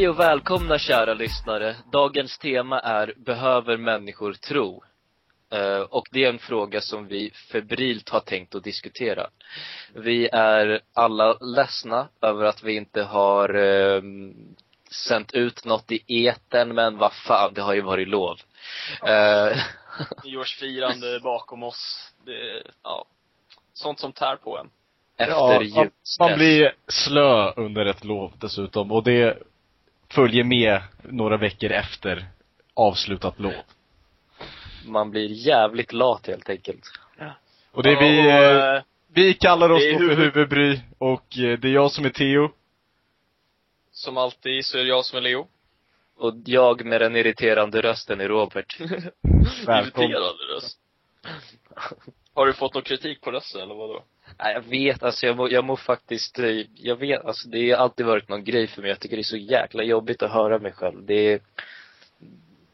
Hej 0.00 0.08
och 0.08 0.20
välkomna 0.20 0.78
kära 0.78 1.14
lyssnare. 1.14 1.76
Dagens 1.92 2.38
tema 2.38 2.80
är 2.80 3.14
Behöver 3.16 3.76
människor 3.76 4.32
tro? 4.32 4.82
Eh, 5.52 5.80
och 5.80 6.08
det 6.10 6.24
är 6.24 6.28
en 6.28 6.38
fråga 6.38 6.80
som 6.80 7.06
vi 7.06 7.30
febrilt 7.52 8.08
har 8.08 8.20
tänkt 8.20 8.54
att 8.54 8.64
diskutera. 8.64 9.26
Vi 9.94 10.28
är 10.32 10.80
alla 10.94 11.32
ledsna 11.32 12.08
över 12.22 12.44
att 12.44 12.62
vi 12.62 12.76
inte 12.76 13.02
har 13.02 13.54
eh, 13.54 14.02
sänt 15.08 15.32
ut 15.32 15.64
något 15.64 15.92
i 15.92 16.24
eten 16.26 16.74
men 16.74 16.98
vad 16.98 17.12
fan, 17.12 17.54
det 17.54 17.62
har 17.62 17.74
ju 17.74 17.80
varit 17.80 18.08
lov. 18.08 18.38
Eh, 19.06 19.56
Nyårsfirande 20.24 21.20
bakom 21.22 21.62
oss. 21.62 22.12
Det, 22.26 22.62
ja. 22.82 23.04
Sånt 23.72 24.00
som 24.00 24.12
tär 24.12 24.36
på 24.36 24.58
en. 24.58 24.70
efter 25.16 25.62
Ja, 25.62 25.74
man, 25.74 25.90
man 26.20 26.38
blir 26.38 26.74
slö 26.88 27.52
under 27.52 27.86
ett 27.86 28.04
lov 28.04 28.32
dessutom 28.38 28.92
och 28.92 29.04
det 29.04 29.42
följer 30.10 30.44
med 30.44 30.80
några 31.02 31.36
veckor 31.36 31.70
efter 31.70 32.26
avslutat 32.74 33.38
lov. 33.40 33.52
Man 34.86 35.10
blir 35.10 35.28
jävligt 35.46 35.92
lat 35.92 36.26
helt 36.26 36.48
enkelt. 36.50 36.84
Och 37.72 37.82
det 37.82 37.90
är 37.90 38.00
vi, 38.00 38.16
Ja, 38.28 38.38
och, 38.38 38.56
eh, 38.56 38.76
eh, 38.76 38.82
vi 39.08 39.34
kallar 39.34 39.70
oss 39.70 39.82
då 39.92 39.98
för 39.98 40.04
huvud- 40.04 40.18
huvudbry 40.18 40.80
och 40.98 41.38
eh, 41.38 41.58
det 41.58 41.68
är 41.68 41.72
jag 41.72 41.92
som 41.92 42.04
är 42.04 42.10
Theo. 42.10 42.50
Som 43.92 44.16
alltid 44.16 44.64
så 44.66 44.78
är 44.78 44.82
det 44.82 44.88
jag 44.88 45.04
som 45.04 45.16
är 45.18 45.20
Leo. 45.22 45.46
Och 46.16 46.34
jag 46.44 46.84
med 46.84 47.00
den 47.00 47.16
irriterande 47.16 47.82
rösten 47.82 48.20
är 48.20 48.28
Robert. 48.28 48.80
Välkommen. 49.66 50.10
Irriterande 50.10 50.44
röst. 50.54 50.78
Har 52.34 52.46
du 52.46 52.52
fått 52.52 52.74
någon 52.74 52.82
kritik 52.82 53.20
på 53.20 53.30
rösten 53.30 53.60
eller 53.60 53.74
vadå? 53.74 54.04
Nej, 54.38 54.54
jag 54.54 54.62
vet, 54.62 55.02
alltså 55.02 55.26
jag 55.26 55.36
mår, 55.36 55.52
jag 55.52 55.64
mår 55.64 55.76
faktiskt, 55.76 56.38
eh, 56.38 56.66
jag 56.74 56.96
vet, 56.96 57.24
alltså 57.24 57.48
det 57.48 57.70
har 57.70 57.78
alltid 57.78 58.06
varit 58.06 58.28
någon 58.28 58.44
grej 58.44 58.66
för 58.66 58.82
mig. 58.82 58.90
Jag 58.90 59.00
tycker 59.00 59.16
det 59.16 59.22
är 59.22 59.24
så 59.24 59.36
jäkla 59.36 59.82
jobbigt 59.82 60.22
att 60.22 60.32
höra 60.32 60.58
mig 60.58 60.72
själv. 60.72 61.04
Det 61.06 61.32
är, 61.32 61.40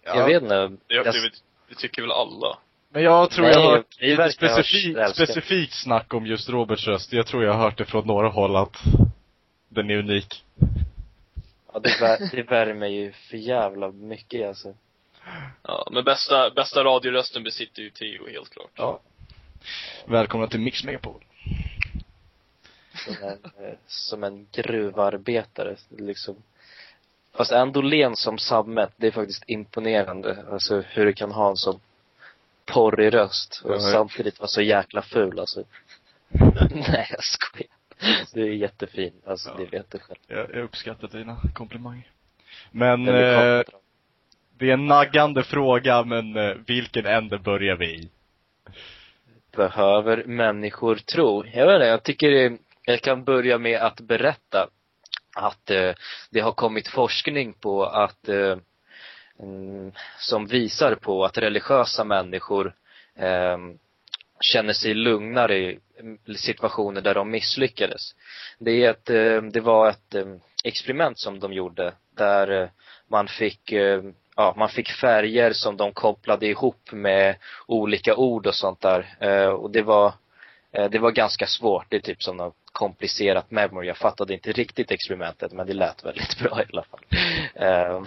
jag 0.05 0.27
vet 0.27 0.43
inte. 0.43 0.69
Det, 0.69 0.95
jag, 0.95 1.05
det, 1.05 1.31
det 1.69 1.75
tycker 1.75 2.03
väl 2.03 2.13
alla. 2.13 2.59
Men 2.89 3.03
jag 3.03 3.31
tror 3.31 3.45
Nej, 3.45 3.55
jag 3.55 3.61
har 3.61 3.77
hört 3.77 4.01
lite 4.01 4.23
älskat. 4.23 5.15
specifikt 5.15 5.73
snack 5.75 6.15
om 6.15 6.27
just 6.27 6.49
Roberts 6.49 6.87
röst. 6.87 7.13
Jag 7.13 7.27
tror 7.27 7.45
jag 7.45 7.53
har 7.53 7.61
hört 7.61 7.79
det 7.79 7.85
från 7.85 8.07
några 8.07 8.29
håll 8.29 8.57
att 8.57 8.77
den 9.69 9.91
är 9.91 9.97
unik. 9.99 10.45
ja, 11.73 11.81
det, 11.81 12.01
vär, 12.01 12.37
det 12.37 12.43
värmer 12.43 12.87
ju 12.87 13.13
för 13.13 13.37
jävla 13.37 13.93
mycket 13.93 14.49
alltså. 14.49 14.75
Ja, 15.63 15.89
men 15.93 16.05
bästa, 16.05 16.51
bästa 16.51 16.85
radiorösten 16.85 17.43
besitter 17.43 17.83
ju 17.83 17.91
Theo 17.91 18.29
helt 18.29 18.51
klart. 18.51 18.71
Ja. 18.75 19.01
Välkomna 20.07 20.47
till 20.47 20.61
Mix 20.61 20.85
Megapol. 20.85 21.25
Som 22.95 23.15
en, 23.23 23.65
eh, 23.65 23.75
som 23.87 24.25
en 24.25 24.47
gruvarbetare 24.53 25.77
liksom. 25.89 26.37
Fast 27.37 27.53
ändå 27.53 27.83
len 27.83 28.17
som 28.17 28.39
sammet, 28.39 28.91
det 28.97 29.07
är 29.07 29.11
faktiskt 29.11 29.45
imponerande. 29.47 30.45
Alltså 30.51 30.81
hur 30.81 31.07
du 31.07 31.13
kan 31.13 31.33
ha 31.33 31.51
en 31.51 31.57
sån 31.57 31.81
porrig 32.65 33.15
röst 33.15 33.63
och 33.65 33.75
ja. 33.75 33.81
samtidigt 33.81 34.39
vara 34.39 34.49
så 34.49 34.63
jäkla 34.63 35.03
ful 35.03 35.41
alltså. 35.41 35.65
Nej 36.71 37.09
jag 37.11 37.25
skojar. 37.25 37.77
Du 38.33 38.43
är 38.43 38.55
jättefin, 38.55 39.13
alltså 39.27 39.49
Ja. 39.49 39.57
det 39.57 39.79
vet 39.79 39.91
du 39.91 39.99
själv. 39.99 40.19
Jag, 40.27 40.51
jag 40.55 40.65
uppskattar 40.65 41.09
dina 41.09 41.37
komplimanger. 41.55 42.11
Men, 42.71 43.09
eh, 43.09 43.63
det 44.59 44.71
är 44.71 44.73
en 44.73 44.87
naggande 44.87 45.43
fråga, 45.45 46.05
men 46.05 46.37
eh, 46.37 46.55
vilken 46.67 47.07
ände 47.07 47.39
börjar 47.39 47.77
vi 47.77 47.87
i? 47.87 48.09
Behöver 49.57 50.25
människor 50.25 50.97
tro? 50.97 51.45
Jag 51.47 51.67
vet 51.67 51.75
inte, 51.75 51.87
jag 51.87 52.03
tycker 52.03 52.31
det, 52.31 52.59
jag 52.85 53.01
kan 53.01 53.25
börja 53.25 53.59
med 53.59 53.81
att 53.81 54.01
berätta 54.01 54.69
att 55.37 55.71
eh, 55.71 55.93
det 56.31 56.41
har 56.41 56.53
kommit 56.53 56.89
forskning 56.89 57.53
på 57.53 57.85
att 57.85 58.29
eh, 58.29 58.59
mm, 59.41 59.93
som 60.19 60.47
visar 60.47 60.95
på 60.95 61.25
att 61.25 61.39
religiösa 61.39 62.05
människor 62.05 62.75
eh, 63.17 63.59
känner 64.41 64.73
sig 64.73 64.95
lugnare 64.95 65.57
i 65.59 65.79
mm, 66.01 66.19
situationer 66.37 67.01
där 67.01 67.15
de 67.15 67.31
misslyckades. 67.31 68.15
Det, 68.59 68.85
är 68.85 68.91
ett, 68.91 69.11
eh, 69.11 69.43
det 69.43 69.61
var 69.61 69.91
ett 69.91 70.15
eh, 70.15 70.27
experiment 70.65 71.19
som 71.19 71.41
de 71.41 71.53
gjorde 71.53 71.93
där 72.17 72.63
eh, 72.63 72.69
man 73.09 73.29
fick 73.29 73.73
eh, 73.73 74.03
ja, 74.37 74.55
man 74.57 74.69
fick 74.69 74.91
färger 74.91 75.53
som 75.53 75.77
de 75.77 75.93
kopplade 75.93 76.47
ihop 76.47 76.93
med 76.93 77.37
olika 77.67 78.17
ord 78.17 78.47
och 78.47 78.55
sånt 78.55 78.81
där. 78.81 79.17
Eh, 79.21 79.49
och 79.49 79.71
det 79.71 79.83
var, 79.83 80.13
eh, 80.73 80.91
det 80.91 80.99
var 80.99 81.11
ganska 81.11 81.47
svårt. 81.47 81.87
Det 81.89 81.97
är 81.97 82.01
typ 82.01 82.23
som 82.23 82.37
något 82.37 82.55
komplicerat 82.73 83.51
memory. 83.51 83.87
Jag 83.87 83.97
fattade 83.97 84.35
inte 84.35 84.53
riktigt 84.53 84.91
experimentet 84.91 85.53
men 85.53 85.67
det 85.67 85.73
lät 85.73 86.05
väldigt 86.05 86.39
bra 86.43 86.63
i 86.63 86.65
alla 86.73 86.83
fall. 86.83 87.01
Eh, 87.55 88.03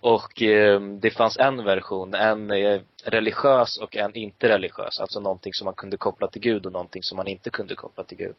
och 0.00 0.42
eh, 0.42 0.80
det 0.80 1.10
fanns 1.10 1.38
en 1.38 1.64
version, 1.64 2.14
en 2.14 2.50
eh, 2.50 2.80
religiös 3.04 3.78
och 3.78 3.96
en 3.96 4.14
inte 4.14 4.48
religiös. 4.48 5.00
Alltså 5.00 5.20
någonting 5.20 5.52
som 5.54 5.64
man 5.64 5.74
kunde 5.74 5.96
koppla 5.96 6.26
till 6.26 6.42
Gud 6.42 6.66
och 6.66 6.72
någonting 6.72 7.02
som 7.02 7.16
man 7.16 7.28
inte 7.28 7.50
kunde 7.50 7.74
koppla 7.74 8.04
till 8.04 8.18
Gud. 8.18 8.34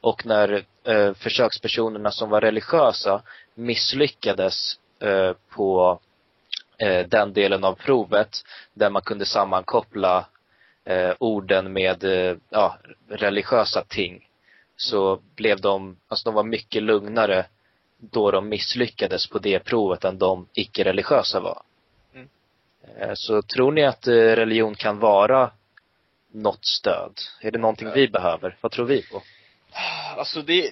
Och 0.00 0.26
när 0.26 0.64
eh, 0.84 1.14
försökspersonerna 1.14 2.10
som 2.10 2.30
var 2.30 2.40
religiösa 2.40 3.22
misslyckades 3.54 4.78
eh, 5.00 5.32
på 5.54 6.00
eh, 6.80 7.06
den 7.06 7.32
delen 7.32 7.64
av 7.64 7.74
provet 7.74 8.44
där 8.74 8.90
man 8.90 9.02
kunde 9.02 9.26
sammankoppla 9.26 10.26
eh, 10.84 11.12
orden 11.18 11.72
med 11.72 12.04
eh, 12.04 12.36
ja, 12.48 12.78
religiösa 13.08 13.84
ting 13.88 14.28
så 14.76 15.20
blev 15.36 15.60
de, 15.60 15.96
alltså 16.08 16.24
de 16.24 16.34
var 16.34 16.44
mycket 16.44 16.82
lugnare 16.82 17.46
då 17.98 18.30
de 18.30 18.48
misslyckades 18.48 19.26
på 19.28 19.38
det 19.38 19.58
provet 19.58 20.04
än 20.04 20.18
de 20.18 20.46
icke-religiösa 20.52 21.40
var. 21.40 21.62
Mm. 22.14 22.28
Eh, 22.96 23.12
Så 23.14 23.42
tror 23.42 23.72
ni 23.72 23.84
att 23.84 24.06
eh, 24.06 24.12
religion 24.12 24.74
kan 24.74 24.98
vara 24.98 25.50
något 26.32 26.64
stöd? 26.64 27.12
Är 27.40 27.50
det 27.50 27.58
någonting 27.58 27.90
vi 27.94 28.08
behöver? 28.08 28.56
Vad 28.60 28.72
tror 28.72 28.86
vi 28.86 29.02
på? 29.02 29.22
Alltså 30.16 30.42
det, 30.42 30.70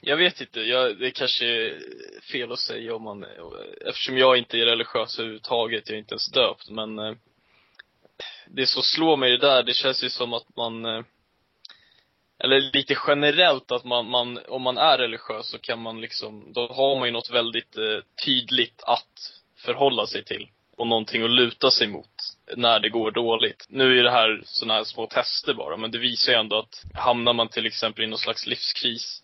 jag 0.00 0.16
vet 0.16 0.40
inte, 0.40 0.60
jag, 0.60 0.98
det 0.98 1.10
kanske 1.10 1.46
är 1.46 1.80
fel 2.32 2.52
att 2.52 2.58
säga 2.58 2.94
om 2.94 3.02
man, 3.02 3.26
eftersom 3.86 4.18
jag 4.18 4.38
inte 4.38 4.58
är 4.58 4.66
religiös 4.66 5.18
överhuvudtaget, 5.18 5.88
jag 5.88 5.94
är 5.94 5.98
inte 5.98 6.14
ens 6.14 6.32
döpt, 6.32 6.70
men 6.70 6.98
eh, 6.98 7.14
det 8.46 8.66
som 8.66 8.82
slår 8.82 9.16
mig 9.16 9.30
det 9.30 9.46
där, 9.46 9.62
det 9.62 9.74
känns 9.74 10.04
ju 10.04 10.10
som 10.10 10.32
att 10.32 10.56
man, 10.56 10.84
eh, 10.84 11.02
eller 12.38 12.60
lite 12.60 12.96
generellt 13.06 13.70
att 13.70 13.84
man, 13.84 14.10
man, 14.10 14.38
om 14.48 14.62
man 14.62 14.78
är 14.78 14.98
religiös 14.98 15.50
så 15.50 15.58
kan 15.58 15.82
man 15.82 16.00
liksom, 16.00 16.52
då 16.52 16.66
har 16.66 16.98
man 16.98 17.08
ju 17.08 17.12
något 17.12 17.30
väldigt 17.30 17.76
eh, 17.76 17.98
tydligt 18.24 18.82
att 18.82 19.32
förhålla 19.56 20.06
sig 20.06 20.24
till. 20.24 20.48
Och 20.76 20.86
någonting 20.86 21.22
att 21.22 21.30
luta 21.30 21.70
sig 21.70 21.86
mot 21.86 22.10
när 22.56 22.80
det 22.80 22.88
går 22.88 23.10
dåligt. 23.10 23.66
Nu 23.68 23.98
är 23.98 24.02
det 24.02 24.10
här 24.10 24.40
sådana 24.44 24.74
här 24.74 24.84
små 24.84 25.06
tester 25.06 25.54
bara, 25.54 25.76
men 25.76 25.90
det 25.90 25.98
visar 25.98 26.32
ju 26.32 26.38
ändå 26.38 26.58
att 26.58 26.84
hamnar 26.94 27.32
man 27.32 27.48
till 27.48 27.66
exempel 27.66 28.04
i 28.04 28.06
någon 28.06 28.18
slags 28.18 28.46
livskris 28.46 29.22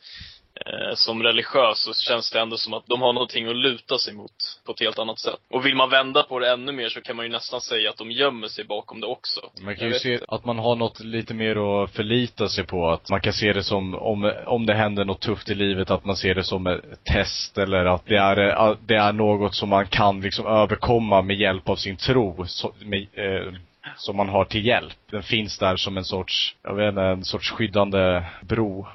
eh, 0.66 0.94
som 0.94 1.22
religiös 1.22 1.78
så 1.78 1.94
känns 1.94 2.30
det 2.30 2.40
ändå 2.40 2.56
som 2.56 2.74
att 2.74 2.86
de 2.86 3.02
har 3.02 3.12
någonting 3.12 3.48
att 3.48 3.56
luta 3.56 3.98
sig 3.98 4.14
mot 4.14 4.32
på 4.66 4.72
ett 4.72 4.80
helt 4.80 4.98
annat 4.98 5.18
sätt. 5.18 5.40
Och 5.50 5.66
vill 5.66 5.76
man 5.76 5.90
vända 5.90 6.22
på 6.22 6.38
det 6.38 6.52
ännu 6.52 6.72
mer 6.72 6.88
så 6.88 7.00
kan 7.00 7.16
man 7.16 7.26
ju 7.26 7.32
nästan 7.32 7.60
säga 7.60 7.90
att 7.90 7.96
de 7.96 8.10
gömmer 8.10 8.48
sig 8.48 8.64
bakom 8.64 9.00
det 9.00 9.06
också. 9.06 9.40
Man 9.60 9.76
kan 9.76 9.88
ju 9.88 9.94
se 9.94 10.12
inte. 10.12 10.26
att 10.28 10.44
man 10.44 10.58
har 10.58 10.76
något 10.76 11.00
lite 11.00 11.34
mer 11.34 11.84
att 11.84 11.90
förlita 11.90 12.48
sig 12.48 12.66
på. 12.66 12.90
Att 12.90 13.10
man 13.10 13.20
kan 13.20 13.32
se 13.32 13.52
det 13.52 13.64
som, 13.64 13.94
om, 13.94 14.32
om 14.46 14.66
det 14.66 14.74
händer 14.74 15.04
något 15.04 15.20
tufft 15.20 15.50
i 15.50 15.54
livet, 15.54 15.90
att 15.90 16.04
man 16.04 16.16
ser 16.16 16.34
det 16.34 16.44
som 16.44 16.66
ett 16.66 17.04
test 17.04 17.58
eller 17.58 17.84
att 17.84 18.06
det 18.06 18.16
är, 18.16 18.76
det 18.86 18.96
är 18.96 19.12
något 19.12 19.54
som 19.54 19.68
man 19.68 19.86
kan 19.86 20.20
liksom 20.20 20.46
överkomma 20.46 21.22
med 21.22 21.36
hjälp 21.36 21.68
av 21.68 21.76
sin 21.76 21.96
tro. 21.96 22.46
Så, 22.46 22.72
med, 22.78 23.06
eh, 23.12 23.52
som 23.96 24.16
man 24.16 24.28
har 24.28 24.44
till 24.44 24.66
hjälp. 24.66 24.96
Den 25.10 25.22
finns 25.22 25.58
där 25.58 25.76
som 25.76 25.96
en 25.96 26.04
sorts, 26.04 26.56
jag 26.62 26.74
vet 26.74 26.88
inte, 26.88 27.02
en 27.02 27.24
sorts 27.24 27.50
skyddande 27.50 28.22
bro. 28.42 28.86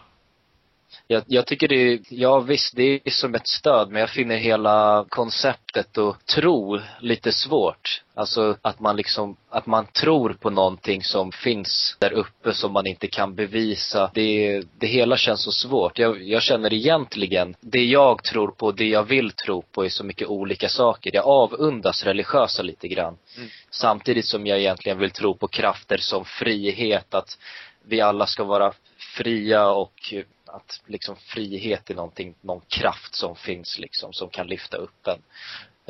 Jag, 1.08 1.24
jag 1.28 1.46
tycker 1.46 1.68
det 1.68 1.94
är, 1.94 2.00
ja 2.10 2.40
visst 2.40 2.76
det 2.76 3.00
är 3.04 3.12
som 3.12 3.36
ett 3.36 3.48
stöd 3.48 3.90
men 3.92 4.00
jag 4.00 4.10
finner 4.10 4.38
hela 4.38 5.06
konceptet 5.10 5.98
och 5.98 6.26
tro 6.26 6.80
lite 7.00 7.32
svårt. 7.32 8.04
Alltså 8.20 8.58
att 8.62 8.80
man 8.80 8.96
liksom, 8.96 9.38
att 9.50 9.66
man 9.66 9.86
tror 9.86 10.34
på 10.34 10.50
någonting 10.50 11.04
som 11.04 11.32
finns 11.32 11.98
där 12.00 12.14
uppe 12.14 12.54
som 12.54 12.74
man 12.74 12.88
inte 12.88 13.08
kan 13.08 13.36
bevisa. 13.36 14.12
Det, 14.14 14.62
det 14.80 14.88
hela 14.88 15.18
känns 15.18 15.44
så 15.44 15.52
svårt. 15.52 16.00
Jag, 16.00 16.24
jag 16.24 16.42
känner 16.42 16.74
egentligen, 16.74 17.56
det 17.62 17.86
jag 17.86 18.24
tror 18.24 18.48
på, 18.48 18.72
det 18.72 18.88
jag 18.88 19.04
vill 19.04 19.32
tro 19.32 19.62
på 19.62 19.86
är 19.86 19.90
så 19.90 20.04
mycket 20.04 20.28
olika 20.28 20.70
saker. 20.70 21.12
Jag 21.14 21.26
avundas 21.26 22.04
religiösa 22.04 22.64
lite 22.64 22.88
grann. 22.88 23.18
Mm. 23.38 23.50
Samtidigt 23.72 24.26
som 24.26 24.48
jag 24.48 24.60
egentligen 24.60 25.00
vill 25.00 25.12
tro 25.12 25.36
på 25.36 25.48
krafter 25.48 25.98
som 25.98 26.26
frihet, 26.26 27.14
att 27.14 27.38
vi 27.86 28.02
alla 28.02 28.26
ska 28.26 28.44
vara 28.44 28.74
fria 29.18 29.70
och 29.70 30.14
att 30.54 30.82
liksom 30.86 31.16
frihet 31.16 31.90
är 31.90 31.96
någonting, 31.96 32.36
någon 32.42 32.62
kraft 32.68 33.16
som 33.16 33.36
finns 33.36 33.80
liksom, 33.80 34.14
som 34.14 34.30
kan 34.30 34.48
lyfta 34.48 34.78
upp 34.78 35.08
en. 35.08 35.22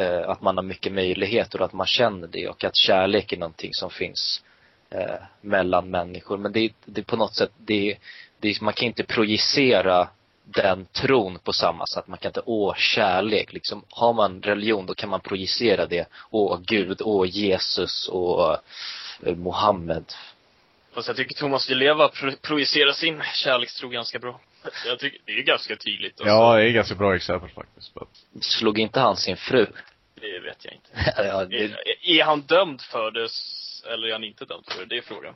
Eh, 0.06 0.30
att 0.30 0.42
man 0.42 0.58
har 0.58 0.64
mycket 0.64 0.94
möjligheter 0.94 1.60
och 1.60 1.66
att 1.66 1.74
man 1.74 1.88
känner 1.88 2.28
det 2.28 2.48
och 2.48 2.64
att 2.64 2.76
kärlek 2.76 3.34
är 3.34 3.38
någonting 3.38 3.74
som 3.74 3.90
finns 3.90 4.44
eh, 4.90 5.16
mellan 5.42 5.90
människor. 5.90 6.38
Men 6.38 6.52
det, 6.52 6.74
det 6.86 7.02
är 7.02 7.06
på 7.06 7.16
något 7.16 7.36
sätt, 7.36 7.52
det, 7.58 7.98
det, 8.40 8.62
man 8.62 8.74
kan 8.74 8.88
inte 8.88 9.04
projicera 9.04 10.10
den 10.44 10.86
tron 10.86 11.40
på 11.40 11.54
samma 11.54 11.86
sätt. 11.86 12.08
Man 12.08 12.18
kan 12.18 12.30
inte, 12.30 12.42
åh, 12.46 12.76
kärlek, 12.76 13.54
liksom. 13.54 13.84
Har 13.90 14.14
man 14.14 14.42
religion 14.42 14.86
då 14.86 14.94
kan 14.94 15.10
man 15.10 15.22
projicera 15.22 15.86
det. 15.86 16.10
Åh, 16.30 16.60
Gud, 16.66 17.02
åh, 17.02 17.28
Jesus 17.28 18.08
och 18.08 18.58
eh, 19.24 19.36
Mohammed. 19.36 20.14
Fast 20.92 21.08
jag 21.08 21.18
tycker 21.18 21.36
Thomas 21.36 21.68
Di 21.68 21.76
Leva 21.76 22.08
pro 22.08 22.32
projicerar 22.42 22.92
sin 22.92 23.22
kärlekstro 23.34 23.90
ganska 23.90 24.20
bra. 24.20 24.40
Jag 24.86 25.00
tycker, 25.00 25.20
det 25.26 25.32
är 25.32 25.42
ganska 25.44 25.76
tydligt. 25.76 26.22
Alltså. 26.22 26.34
Ja, 26.36 26.56
det 26.56 26.64
är 26.64 26.72
ganska 26.72 26.96
bra 26.96 27.16
exempel 27.16 27.50
faktiskt. 27.50 27.92
Slog 28.42 28.80
inte 28.80 29.00
han 29.00 29.18
sin 29.18 29.38
fru? 29.38 29.66
Det 30.22 30.40
vet 30.40 30.66
jag 30.66 30.74
inte. 30.74 31.14
ja, 31.24 31.46
det, 31.46 31.64
Är, 31.64 31.76
är 32.04 32.24
han 32.24 32.42
dömd 32.42 32.82
för 32.82 33.12
det, 33.12 33.30
eller 33.94 34.08
är 34.08 34.12
han 34.12 34.24
inte 34.24 34.46
dömd 34.46 34.66
för 34.72 34.80
det? 34.80 34.86
Det 34.86 34.98
är 34.98 35.02
frågan. 35.02 35.36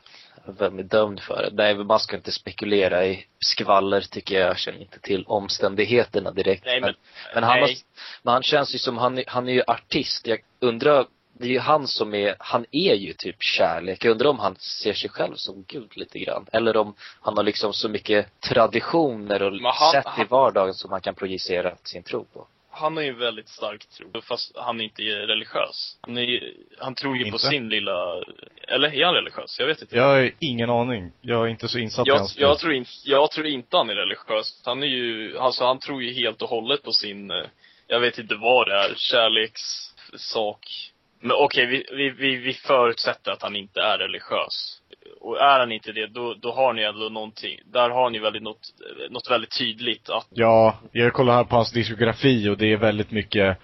vem 0.59 0.79
är 0.79 0.83
dömd 0.83 1.19
för 1.19 1.41
det? 1.43 1.49
Nej, 1.53 1.75
men 1.75 1.87
man 1.87 1.99
ska 1.99 2.15
inte 2.15 2.31
spekulera 2.31 3.05
i 3.05 3.25
skvaller, 3.39 4.01
tycker 4.01 4.39
jag. 4.39 4.49
Jag 4.49 4.57
känner 4.59 4.79
inte 4.81 4.99
till 4.99 5.23
omständigheterna 5.27 6.31
direkt. 6.31 6.65
Nej, 6.65 6.81
men, 6.81 6.93
men 7.33 7.43
han, 7.43 7.59
nej. 7.59 7.61
har, 7.61 7.75
men 8.23 8.33
han 8.33 8.43
känns 8.43 8.75
ju 8.75 8.79
som, 8.79 8.97
han, 8.97 9.17
är- 9.17 9.23
han 9.27 9.47
är 9.49 9.53
ju 9.53 9.63
artist. 9.67 10.27
Jag 10.27 10.39
undrar, 10.59 11.05
det 11.37 11.45
är 11.45 11.49
ju 11.51 11.59
han 11.59 11.87
som 11.87 12.13
är, 12.13 12.35
han 12.39 12.65
är 12.71 12.93
ju 12.93 13.13
typ 13.13 13.35
kärlek. 13.43 14.05
Jag 14.05 14.11
undrar 14.11 14.29
om 14.29 14.39
han 14.39 14.55
ser 14.55 14.93
sig 14.93 15.09
själv 15.09 15.35
som 15.35 15.63
Gud 15.67 15.97
lite 15.97 16.19
grann. 16.19 16.45
Eller 16.51 16.77
om 16.77 16.95
han 17.21 17.37
har 17.37 17.43
liksom 17.43 17.73
så 17.73 17.89
mycket 17.89 18.39
traditioner 18.39 19.41
och 19.43 19.73
han- 19.73 19.91
sätt 19.91 20.05
i 20.05 20.09
han- 20.09 20.27
vardagen 20.29 20.73
som 20.73 20.91
han 20.91 21.01
kan 21.01 21.15
projicera 21.15 21.75
sin 21.83 22.03
tro 22.03 22.25
på. 22.25 22.47
Han 22.75 22.95
har 22.95 23.03
ju 23.03 23.09
en 23.09 23.19
väldigt 23.19 23.49
stark 23.49 23.85
tro, 23.85 24.21
fast 24.21 24.51
han 24.57 24.81
inte 24.81 25.01
är 25.01 25.15
religiös. 25.27 25.97
Han, 26.01 26.17
är, 26.17 26.53
han 26.79 26.95
tror 26.95 27.17
ju 27.17 27.23
på 27.23 27.27
Inte? 27.27 27.39
sin 27.39 27.69
lilla, 27.69 28.23
eller 28.67 28.93
är 28.95 29.05
han 29.05 29.13
religiös? 29.15 29.59
Jag 29.59 29.67
vet 29.67 29.81
inte. 29.81 29.95
Jag 29.95 30.03
har 30.03 30.31
ingen 30.39 30.69
aning. 30.69 31.11
Jag 31.21 31.43
är 31.45 31.47
inte 31.47 31.67
så 31.67 31.77
insatt 31.79 32.07
i 32.07 32.09
Jag, 32.09 32.17
hans 32.17 32.37
jag, 32.37 32.59
tror 32.59 32.73
inte, 32.73 32.91
jag 33.05 33.31
tror 33.31 33.45
inte 33.47 33.77
han 33.77 33.89
är 33.89 33.95
religiös. 33.95 34.61
Han 34.65 34.83
är 34.83 34.87
ju, 34.87 35.37
alltså 35.37 35.65
han 35.65 35.79
tror 35.79 36.03
ju 36.03 36.13
helt 36.13 36.41
och 36.41 36.49
hållet 36.49 36.83
på 36.83 36.91
sin, 36.91 37.31
eh, 37.31 37.43
jag 37.87 37.99
vet 37.99 38.17
inte 38.19 38.35
vad 38.35 38.67
det 38.67 38.75
är, 38.75 38.93
kärlekssak. 38.97 40.92
Men 41.23 41.31
okej, 41.31 41.65
vi, 41.65 41.85
vi, 41.91 42.09
vi, 42.09 42.35
vi 42.35 42.53
förutsätter 42.53 43.31
att 43.31 43.41
han 43.41 43.55
inte 43.55 43.81
är 43.81 43.97
religiös. 43.97 44.81
Och 45.21 45.41
är 45.41 45.59
han 45.59 45.71
inte 45.71 45.91
det, 45.91 46.07
då, 46.07 46.33
då 46.33 46.51
har 46.51 46.73
ni 46.73 46.81
ändå 46.81 47.09
någonting, 47.09 47.59
där 47.65 47.89
har 47.89 48.09
ni 48.09 48.19
väldigt 48.19 48.43
något, 48.43 48.73
något 49.09 49.31
väldigt 49.31 49.57
tydligt 49.57 50.09
att 50.09 50.27
Ja, 50.29 50.77
jag 50.91 51.13
kollar 51.13 51.33
här 51.33 51.43
på 51.43 51.55
hans 51.55 51.71
diskografi 51.71 52.49
och 52.49 52.57
det 52.57 52.73
är 52.73 52.77
väldigt 52.77 53.11
mycket 53.11 53.57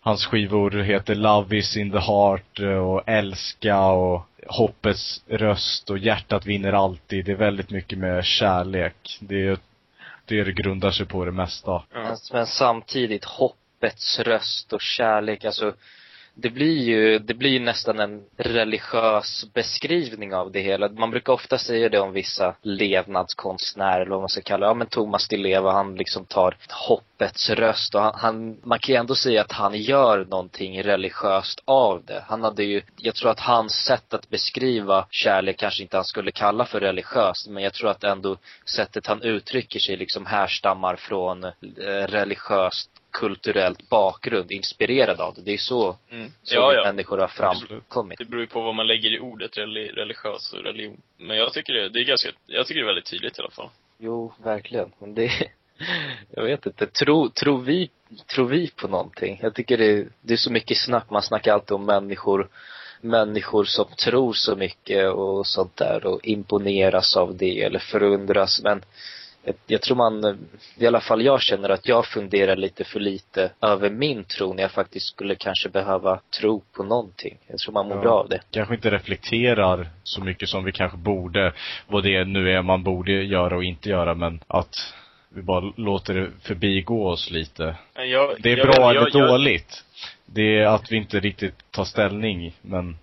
Hans 0.00 0.26
skivor 0.26 0.70
heter 0.70 1.14
Love 1.14 1.56
is 1.56 1.76
in 1.76 1.90
the 1.92 1.98
heart 1.98 2.58
och 2.58 3.08
Älska 3.08 3.80
och 3.80 4.26
Hoppets 4.46 5.24
röst 5.28 5.90
och 5.90 5.98
Hjärtat 5.98 6.46
vinner 6.46 6.72
alltid. 6.72 7.24
Det 7.24 7.32
är 7.32 7.36
väldigt 7.36 7.70
mycket 7.70 7.98
med 7.98 8.24
kärlek. 8.24 9.18
Det 9.20 9.46
är 9.46 9.58
det 10.24 10.44
det 10.44 10.52
grundar 10.52 10.90
sig 10.90 11.06
på 11.06 11.24
det 11.24 11.32
mesta. 11.32 11.82
Men, 11.92 12.16
men 12.32 12.46
samtidigt, 12.46 13.24
hoppets 13.24 14.18
röst 14.18 14.72
och 14.72 14.80
kärlek, 14.80 15.44
alltså 15.44 15.74
det 16.36 16.50
blir 16.50 16.82
ju, 16.82 17.18
det 17.18 17.34
blir 17.34 17.50
ju 17.50 17.58
nästan 17.58 18.00
en 18.00 18.22
religiös 18.36 19.46
beskrivning 19.54 20.34
av 20.34 20.52
det 20.52 20.60
hela. 20.60 20.88
Man 20.88 21.10
brukar 21.10 21.32
ofta 21.32 21.58
säga 21.58 21.88
det 21.88 22.00
om 22.00 22.12
vissa 22.12 22.54
levnadskonstnärer, 22.62 24.00
eller 24.00 24.10
vad 24.10 24.20
man 24.20 24.28
ska 24.28 24.40
kalla 24.40 24.66
det. 24.66 24.70
Ja 24.70 24.74
men 24.74 24.86
Thomas 24.86 25.28
Di 25.28 25.36
Leva, 25.36 25.72
han 25.72 25.94
liksom 25.94 26.24
tar 26.24 26.56
hoppets 26.70 27.50
röst 27.50 27.94
och 27.94 28.00
han, 28.00 28.12
han, 28.16 28.56
man 28.62 28.78
kan 28.78 28.94
ju 28.94 28.98
ändå 28.98 29.14
säga 29.14 29.40
att 29.40 29.52
han 29.52 29.74
gör 29.74 30.24
någonting 30.24 30.82
religiöst 30.82 31.62
av 31.64 32.04
det. 32.04 32.24
Han 32.28 32.42
hade 32.42 32.64
ju, 32.64 32.82
jag 32.96 33.14
tror 33.14 33.30
att 33.30 33.40
hans 33.40 33.72
sätt 33.72 34.14
att 34.14 34.30
beskriva 34.30 35.06
kärlek 35.10 35.58
kanske 35.58 35.82
inte 35.82 35.96
han 35.96 36.04
skulle 36.04 36.30
kalla 36.30 36.64
för 36.64 36.80
religiöst, 36.80 37.48
men 37.48 37.62
jag 37.62 37.72
tror 37.72 37.90
att 37.90 38.04
ändå 38.04 38.36
sättet 38.66 39.06
han 39.06 39.22
uttrycker 39.22 39.78
sig 39.78 39.96
liksom 39.96 40.26
härstammar 40.26 40.96
från 40.96 41.44
eh, 41.44 41.50
religiöst 42.06 42.90
kulturellt 43.14 43.88
bakgrund, 43.88 44.52
inspirerad 44.52 45.20
av 45.20 45.34
det. 45.34 45.40
Det 45.42 45.52
är 45.52 45.58
så, 45.58 45.96
Mm. 46.10 46.32
så 46.42 46.54
Ja, 46.54 46.72
ja. 46.74 46.82
människor 46.84 47.18
har 47.18 47.28
framkommit. 47.28 48.18
Det 48.18 48.24
beror 48.24 48.40
ju 48.40 48.46
på 48.46 48.60
vad 48.60 48.74
man 48.74 48.86
lägger 48.86 49.10
i 49.10 49.20
ordet 49.20 49.56
reli- 49.56 49.92
religiös 49.92 50.52
och 50.52 50.58
religion. 50.64 51.00
Men 51.18 51.36
jag 51.36 51.52
tycker 51.52 51.72
det, 51.72 51.88
det 51.88 52.00
är 52.00 52.04
ganska, 52.04 52.28
jag 52.46 52.66
tycker 52.66 52.80
det 52.80 52.84
är 52.84 52.86
väldigt 52.94 53.10
tydligt 53.10 53.38
i 53.38 53.40
alla 53.40 53.50
fall. 53.50 53.68
Jo, 53.98 54.32
verkligen. 54.44 54.92
Men 54.98 55.14
det, 55.14 55.30
jag 56.30 56.44
vet 56.44 56.66
inte. 56.66 56.86
Tror, 56.86 57.28
tror 57.28 57.58
vi, 57.62 57.90
tror 58.34 58.46
vi 58.48 58.70
på 58.70 58.88
någonting? 58.88 59.38
Jag 59.42 59.54
tycker 59.54 59.78
det, 59.78 60.06
det 60.20 60.32
är 60.32 60.36
så 60.36 60.52
mycket 60.52 60.76
snack. 60.78 61.10
Man 61.10 61.22
snackar 61.22 61.52
alltid 61.54 61.72
om 61.72 61.84
människor, 61.86 62.48
människor 63.00 63.64
som 63.64 63.86
tror 64.04 64.32
så 64.32 64.56
mycket 64.56 65.12
och 65.12 65.46
sånt 65.46 65.76
där 65.76 66.06
och 66.06 66.20
imponeras 66.26 67.16
av 67.16 67.36
det 67.36 67.62
eller 67.62 67.78
förundras. 67.78 68.62
Men 68.62 68.82
jag, 69.66 69.82
tror 69.82 69.96
man, 69.96 70.38
i 70.76 70.86
alla 70.86 71.00
fall 71.00 71.22
jag 71.22 71.42
känner 71.42 71.68
att 71.68 71.88
jag 71.88 72.06
funderar 72.06 72.56
lite 72.56 72.84
för 72.84 73.00
lite 73.00 73.50
över 73.60 73.90
min 73.90 74.24
tro 74.24 74.54
när 74.54 74.62
jag 74.62 74.72
faktiskt 74.72 75.06
skulle 75.06 75.34
kanske 75.34 75.68
behöva 75.68 76.20
tro 76.40 76.62
på 76.76 76.82
någonting. 76.82 77.38
Jag 77.46 77.58
tror 77.58 77.72
man 77.72 77.88
mår 77.88 77.96
Ja. 77.96 78.02
bra 78.02 78.12
av 78.12 78.28
det. 78.28 78.40
Kanske 78.50 78.74
inte 78.74 78.90
reflekterar 78.90 79.88
så 80.02 80.20
mycket 80.24 80.48
som 80.48 80.64
vi 80.64 80.72
kanske 80.72 80.98
borde, 80.98 81.52
vad 81.88 82.02
det 82.02 82.24
nu 82.24 82.50
är 82.50 82.62
man 82.62 82.82
borde 82.82 83.12
göra 83.12 83.56
och 83.56 83.64
inte 83.64 83.88
göra, 83.88 84.14
men 84.14 84.40
att 84.46 84.74
vi 85.28 85.42
bara 85.42 85.72
låter 85.76 86.14
det 86.14 86.30
förbigå 86.42 87.08
oss 87.08 87.30
lite. 87.30 87.76
Jag, 87.94 88.36
Det 88.40 88.52
är 88.52 88.56
jag 88.56 88.66
bra 88.66 88.90
eller 88.90 89.00
jag, 89.00 89.08
jag, 89.12 89.28
dåligt. 89.28 89.84
Det 90.26 90.58
är 90.58 90.66
att 90.66 90.92
vi 90.92 90.96
inte 90.96 91.20
riktigt 91.20 91.70
tar 91.70 91.84
ställning, 91.84 92.54
men 92.62 92.96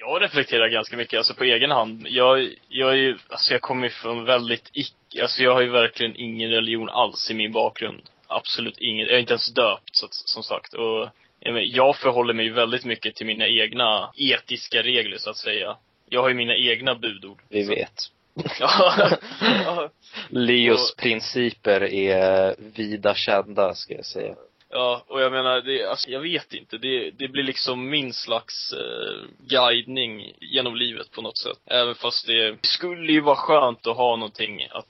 jag 0.00 0.22
reflekterar 0.22 0.68
ganska 0.68 0.96
mycket, 0.96 1.18
alltså 1.18 1.34
på 1.34 1.44
egen 1.44 1.70
hand. 1.70 2.06
Jag, 2.08 2.48
jag 2.68 2.90
är 2.90 2.96
ju, 2.96 3.18
alltså 3.28 3.52
jag 3.52 3.60
kommer 3.62 3.88
från 3.88 4.24
väldigt 4.24 4.70
icke, 4.72 5.22
alltså 5.22 5.42
jag 5.42 5.54
har 5.54 5.60
ju 5.62 5.68
verkligen 5.70 6.16
ingen 6.16 6.50
religion 6.50 6.88
alls 6.88 7.30
i 7.30 7.34
min 7.34 7.52
bakgrund. 7.52 8.02
Absolut 8.26 8.78
ingen. 8.78 9.06
Jag 9.06 9.14
är 9.16 9.20
inte 9.20 9.32
ens 9.32 9.54
döpt, 9.54 9.90
så, 9.96 10.06
som 10.10 10.42
sagt. 10.42 10.74
Och 10.74 11.08
jag, 11.64 11.96
förhåller 11.96 12.34
mig 12.34 12.44
ju 12.46 12.52
väldigt 12.52 12.84
mycket 12.84 13.14
till 13.14 13.26
mina 13.26 13.46
egna 13.48 14.10
etiska 14.16 14.82
regler, 14.82 15.18
så 15.18 15.30
att 15.30 15.36
säga. 15.36 15.76
Jag 16.08 16.22
har 16.22 16.28
ju 16.28 16.34
mina 16.34 16.56
egna 16.56 16.94
budord. 16.94 17.38
Vi 17.48 17.64
Så- 17.64 17.70
vet. 17.70 18.10
Leos 20.28 20.94
principer 20.96 21.80
är 21.84 22.54
vida 22.76 23.14
kända, 23.14 23.74
ska 23.74 23.94
jag 23.94 24.06
säga. 24.06 24.34
Ja, 24.70 25.04
och 25.06 25.20
jag 25.20 25.32
menar, 25.32 25.60
det, 25.60 25.84
alltså, 25.84 26.10
jag 26.10 26.20
vet 26.20 26.54
inte. 26.54 26.78
Det, 26.78 27.10
det 27.10 27.28
blir 27.28 27.42
liksom 27.42 27.90
min 27.90 28.12
slags 28.12 28.72
eh, 28.72 29.28
guidning 29.38 30.32
genom 30.40 30.76
livet 30.76 31.10
på 31.10 31.22
något 31.22 31.38
sätt. 31.38 31.58
Även 31.66 31.94
fast 31.94 32.26
det, 32.26 32.50
det 32.50 32.66
skulle 32.66 33.12
ju 33.12 33.20
vara 33.20 33.36
skönt 33.36 33.86
att 33.86 33.96
ha 33.96 34.16
någonting 34.16 34.66
att, 34.70 34.88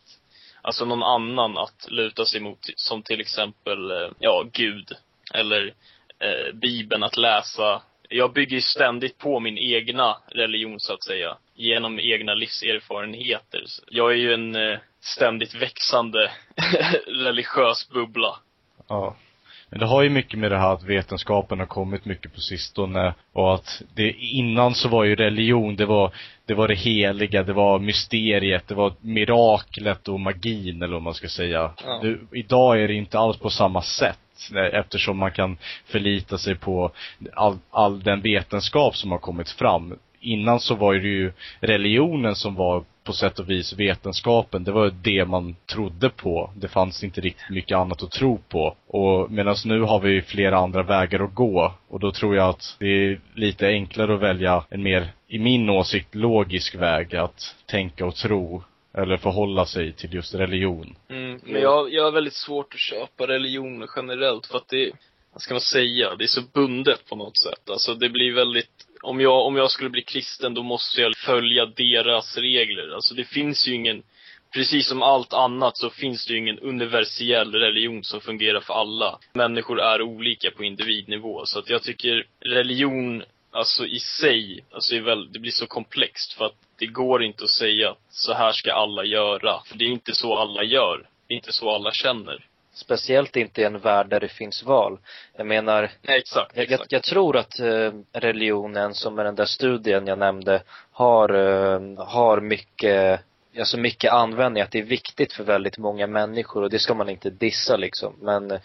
alltså 0.63 0.85
någon 0.85 1.03
annan 1.03 1.59
att 1.59 1.87
luta 1.91 2.25
sig 2.25 2.41
mot. 2.41 2.59
Som 2.77 3.03
till 3.03 3.21
exempel, 3.21 3.91
eh, 3.91 4.11
ja, 4.19 4.45
Gud. 4.53 4.93
Eller 5.35 5.75
eh, 6.19 6.55
Bibeln 6.55 7.03
att 7.03 7.17
läsa. 7.17 7.83
Jag 8.09 8.33
bygger 8.33 8.57
ju 8.57 8.63
ständigt 8.63 9.19
på 9.19 9.41
min 9.41 9.59
egna 9.59 10.17
religion 10.29 10.81
så 10.81 10.93
att 10.93 11.05
säga. 11.05 11.37
Genom 11.55 12.01
egna 12.01 12.35
livserfarenheter. 12.35 13.65
Jag 13.91 14.13
är 14.13 14.17
ju 14.17 14.35
en 14.35 14.55
eh, 14.55 14.79
ständigt 15.01 15.55
växande 15.55 16.31
religiös 17.07 17.89
bubbla. 17.89 18.39
Ja. 18.89 19.17
Men 19.71 19.81
det 19.81 19.87
har 19.87 20.03
ju 20.03 20.11
mycket 20.11 20.39
med 20.39 20.51
det 20.51 20.59
här 20.59 20.73
att 20.73 20.85
vetenskapen 20.85 21.59
har 21.59 21.67
kommit 21.67 22.05
mycket 22.05 22.35
på 22.35 22.41
sistone 22.41 23.15
och 23.33 23.55
att 23.55 23.83
det, 23.95 24.13
innan 24.13 24.75
så 24.75 24.89
var 24.89 25.05
ju 25.05 25.17
religion, 25.17 25.77
det 25.77 25.87
var, 25.87 26.13
det 26.47 26.55
var 26.55 26.69
det 26.69 26.75
heliga, 26.75 27.43
det 27.43 27.53
var 27.53 27.79
mysteriet, 27.79 28.69
det 28.69 28.75
var 28.75 28.93
miraklet 29.01 30.09
och 30.09 30.21
magin 30.21 30.83
eller 30.83 30.93
vad 30.93 31.03
man 31.03 31.15
ska 31.15 31.29
säga. 31.29 31.71
Ja. 31.85 32.01
Det, 32.03 32.39
idag 32.39 32.83
är 32.83 32.89
det 32.89 32.95
inte 32.95 33.19
alls 33.19 33.37
på 33.37 33.51
samma 33.51 33.83
sätt 33.83 34.19
eftersom 34.73 35.19
man 35.19 35.31
kan 35.31 35.59
förlita 35.87 36.39
sig 36.39 36.55
på 36.55 36.91
all, 37.35 37.59
all 37.71 38.03
den 38.03 38.21
vetenskap 38.21 38.97
som 38.97 39.11
har 39.11 39.19
kommit 39.19 39.51
fram. 39.51 39.99
Innan 40.21 40.61
så 40.61 40.75
var 40.75 40.95
det 40.95 41.09
ju 41.09 41.33
religionen 41.61 42.35
som 42.35 42.55
var 42.55 42.85
på 43.09 43.13
sätt 43.15 43.39
och 43.39 43.51
vis 43.51 43.73
vetenskapen. 43.73 44.65
Det 44.65 44.73
var 44.73 44.91
det 45.03 45.25
man 45.25 45.57
trodde 45.67 46.11
på. 46.11 46.53
Det 46.57 46.69
fanns 46.69 47.05
inte 47.05 47.21
riktigt 47.21 47.51
mycket 47.51 47.77
annat 47.77 48.03
att 48.03 48.11
tro 48.11 48.39
på. 48.49 48.77
Och 48.87 49.31
medan 49.31 49.57
nu 49.65 49.81
har 49.81 50.01
vi 50.01 50.23
flera 50.23 50.59
andra 50.59 50.83
vägar 50.83 51.21
att 51.21 51.35
gå. 51.35 51.75
Och 51.89 52.01
då 52.01 52.13
tror 52.13 52.37
jag 52.37 52.49
att 52.49 52.77
det 52.79 52.87
är 52.87 53.21
lite 53.35 53.67
enklare 53.67 54.15
att 54.15 54.21
välja 54.21 54.65
en 54.71 54.83
mer, 54.83 55.09
i 55.29 55.39
min 55.39 55.71
åsikt, 55.71 56.15
logisk 56.15 56.75
väg 56.75 57.17
att 57.17 57.55
tänka 57.67 58.07
och 58.07 58.15
tro. 58.15 58.63
Eller 58.95 59.17
förhålla 59.17 59.67
sig 59.67 59.93
till 59.93 60.15
just 60.15 60.35
religion. 60.35 60.97
Mm, 61.11 61.41
men 61.45 61.63
jag, 61.63 61.93
jag 61.93 62.05
har 62.05 62.13
väldigt 62.13 62.35
svårt 62.35 62.75
att 62.75 62.81
köpa 62.81 63.27
religion 63.27 63.87
generellt 63.97 64.47
för 64.47 64.57
att 64.57 64.69
det, 64.69 64.93
vad 65.33 65.43
ska 65.43 65.55
man 65.55 65.61
säga, 65.61 66.17
det 66.17 66.25
är 66.25 66.27
så 66.27 66.43
bundet 66.53 67.09
på 67.09 67.17
något 67.17 67.39
sätt. 67.43 67.71
Alltså 67.71 67.95
det 67.95 68.09
blir 68.09 68.35
väldigt, 68.35 68.88
om 69.03 69.21
jag, 69.21 69.47
om 69.47 69.57
jag 69.57 69.71
skulle 69.71 69.91
bli 69.91 70.03
kristen 70.03 70.55
då 70.55 70.63
måste 70.63 71.01
jag 71.01 71.17
följa 71.17 71.67
deras 71.67 72.37
regler. 72.37 72.95
Alltså 72.95 73.15
det 73.15 73.25
finns 73.25 73.69
ju 73.69 73.75
ingen, 73.75 74.03
precis 74.55 74.89
som 74.89 75.03
allt 75.03 75.33
annat 75.33 75.77
så 75.77 75.91
finns 75.91 76.27
det 76.27 76.33
ju 76.33 76.39
ingen 76.39 76.59
universell 76.59 77.55
religion 77.55 78.05
som 78.05 78.21
fungerar 78.21 78.61
för 78.61 78.75
alla. 78.75 79.19
Människor 79.33 79.81
är 79.81 80.03
olika 80.03 80.51
på 80.51 80.65
individnivå. 80.65 81.47
Så 81.47 81.59
att 81.59 81.71
jag 81.71 81.83
tycker 81.83 82.27
religion, 82.41 83.23
alltså 83.51 83.87
i 83.87 83.99
sig, 83.99 84.65
alltså 84.73 84.95
är 84.95 85.01
väl, 85.01 85.33
det 85.33 85.39
blir 85.39 85.53
så 85.53 85.67
komplext 85.67 86.33
för 86.33 86.47
att 86.47 86.57
det 86.79 86.87
går 86.87 87.23
inte 87.23 87.45
att 87.45 87.51
säga 87.51 87.91
att 87.91 87.99
så 88.11 88.35
här 88.35 88.53
ska 88.53 88.73
alla 88.73 89.05
göra. 89.05 89.63
För 89.67 89.79
det 89.79 89.85
är 89.85 89.89
inte 89.89 90.15
så 90.15 90.37
alla 90.37 90.65
gör. 90.65 91.09
det 91.27 91.35
är 91.35 91.37
inte 91.37 91.53
så 91.53 91.71
alla 91.71 91.93
känner. 91.93 92.48
Speciellt 92.79 93.37
inte 93.37 93.61
i 93.61 93.65
en 93.65 93.79
värld 93.79 94.09
där 94.09 94.21
det 94.21 94.29
finns 94.29 94.63
val. 94.63 94.99
Jag 95.37 95.47
menar, 95.47 95.91
Nej, 96.03 96.19
exakt, 96.19 96.57
jag, 96.57 96.65
jag, 96.65 96.73
exakt. 96.73 96.93
jag 96.93 97.03
tror 97.03 97.37
att 97.37 97.61
eh, 97.61 97.93
religionen, 98.13 98.95
som 98.95 99.19
är 99.19 99.25
den 99.25 99.35
där 99.35 99.45
studien 99.45 100.07
jag 100.07 100.19
nämnde, 100.19 100.63
har, 100.93 101.35
eh, 101.35 102.05
har 102.07 102.41
mycket, 102.41 103.21
alltså 103.59 103.79
mycket 103.79 104.13
användning, 104.13 104.63
att 104.63 104.71
det 104.71 104.79
är 104.79 104.83
viktigt 104.83 105.33
för 105.33 105.45
väldigt 105.45 105.79
många 105.79 106.07
människor 106.07 106.63
och 106.63 106.71
det 106.71 106.79
ska 106.79 106.95
man 106.95 107.09
inte 107.09 107.31
dissa 107.31 107.77
liksom. 107.77 108.15
Men, 108.21 108.59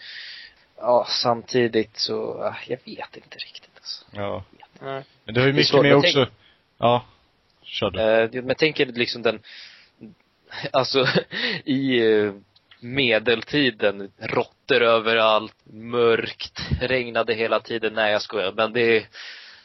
ja, 0.76 1.06
samtidigt 1.08 1.96
så, 1.96 2.42
ah, 2.42 2.56
jag 2.66 2.78
vet 2.84 3.16
inte 3.16 3.36
riktigt 3.38 3.72
alltså. 3.76 4.04
Ja. 4.12 4.44
Nej. 4.80 5.04
Men 5.24 5.34
det 5.34 5.40
har 5.40 5.46
ju 5.46 5.52
mycket 5.52 5.82
med 5.82 5.96
också, 5.96 6.26
ja. 6.78 7.04
Kör 7.62 7.90
du. 7.90 8.00
Eh, 8.00 8.30
men 8.32 8.48
jag 8.48 8.58
tänker 8.58 8.86
liksom 8.86 9.22
den, 9.22 9.40
alltså 10.70 11.06
i 11.64 11.98
eh, 11.98 12.32
medeltiden, 12.84 14.10
råttor 14.18 14.82
överallt, 14.82 15.56
mörkt, 15.72 16.60
regnade 16.80 17.34
hela 17.34 17.60
tiden. 17.60 17.94
Nej 17.94 18.12
jag 18.12 18.22
skojar, 18.22 18.52
men 18.56 18.72
det 18.72 18.96
är, 18.96 19.06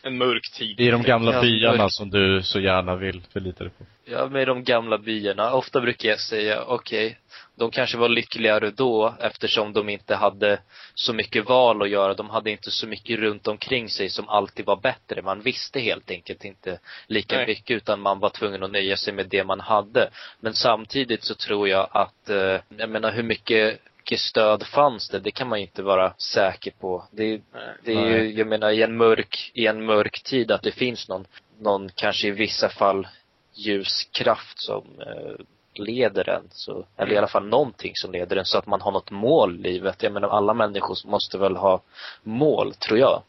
en 0.02 0.18
mörk 0.18 0.52
tid. 0.52 0.80
I 0.80 0.90
de 0.92 1.02
gamla 1.04 1.34
Ja, 1.34 1.42
byarna 1.42 1.90
som 1.90 2.10
du 2.10 2.42
så 2.44 2.60
gärna 2.60 2.96
vill 2.96 3.22
förlita 3.34 3.64
dig 3.64 3.74
på. 3.78 3.86
ja 4.06 4.28
med 4.28 4.48
de 4.48 4.64
gamla 4.64 4.98
byarna, 4.98 5.54
ofta 5.54 5.82
brukar 5.82 6.10
jag 6.10 6.20
säga, 6.20 6.64
okej, 6.64 7.18
de 7.56 7.72
kanske 7.72 7.98
var 7.98 8.10
lyckligare 8.10 8.72
då 8.72 9.16
eftersom 9.20 9.74
de 9.74 9.90
inte 9.90 10.16
hade 10.16 10.60
så 10.96 11.14
mycket 11.14 11.46
val 11.46 11.82
att 11.82 11.90
göra. 11.90 12.14
De 12.14 12.30
hade 12.30 12.52
inte 12.52 12.72
så 12.72 12.88
mycket 12.88 13.20
runt 13.20 13.48
omkring 13.48 13.90
sig 13.90 14.10
som 14.10 14.30
alltid 14.30 14.66
var 14.66 14.76
bättre. 14.76 15.22
Man 15.22 15.42
visste 15.42 15.80
helt 15.80 16.12
enkelt 16.12 16.44
inte 16.46 16.80
lika 17.08 17.36
Nej. 17.36 17.48
mycket 17.48 17.76
utan 17.78 18.00
man 18.02 18.20
var 18.20 18.30
tvungen 18.30 18.64
att 18.64 18.72
nöja 18.72 18.98
sig 18.98 19.14
med 19.14 19.28
det 19.30 19.44
man 19.44 19.60
hade. 19.60 20.10
Men 20.40 20.54
samtidigt 20.54 21.24
så 21.24 21.36
tror 21.36 21.70
jag 21.70 21.88
att, 21.92 22.30
eh, 22.30 22.60
jag 22.78 22.90
menar 22.90 23.12
hur 23.12 23.24
mycket 23.24 23.80
mycket 24.00 24.20
stöd 24.20 24.64
fanns 24.64 25.10
det? 25.10 25.20
Det 25.20 25.32
kan 25.32 25.50
man 25.50 25.60
ju 25.60 25.66
inte 25.66 25.84
vara 25.84 26.14
säker 26.18 26.72
på. 26.80 27.04
Det, 27.12 27.42
det 27.84 27.94
är 27.94 28.08
ju, 28.08 28.34
jag 28.34 28.48
menar 28.48 28.70
i 28.70 28.84
en 28.84 28.98
mörk, 28.98 29.52
i 29.54 29.68
en 29.68 29.86
mörk 29.86 30.24
tid 30.24 30.52
att 30.52 30.62
det 30.62 30.72
finns 30.72 31.10
någon, 31.10 31.26
någon 31.60 31.90
kanske 31.96 32.28
i 32.28 32.32
vissa 32.32 32.70
fall 32.70 33.08
ljuskraft 33.54 34.60
som 34.62 34.84
eh, 35.00 35.46
leder 35.74 36.30
en. 36.30 36.44
Så, 36.52 36.86
eller 36.98 37.14
i 37.14 37.18
alla 37.18 37.28
fall 37.28 37.48
någonting 37.48 37.92
som 37.96 38.12
leder 38.12 38.38
en 38.38 38.46
så 38.46 38.58
att 38.58 38.68
man 38.68 38.82
har 38.82 38.92
något 38.92 39.12
mål 39.12 39.60
i 39.60 39.72
livet. 39.72 40.04
Jag 40.04 40.14
menar 40.14 40.30
alla 40.30 40.54
människor 40.54 40.98
måste 41.06 41.38
väl 41.38 41.56
ha 41.56 41.82
mål, 42.24 42.74
tror 42.74 43.00
jag. 43.00 43.22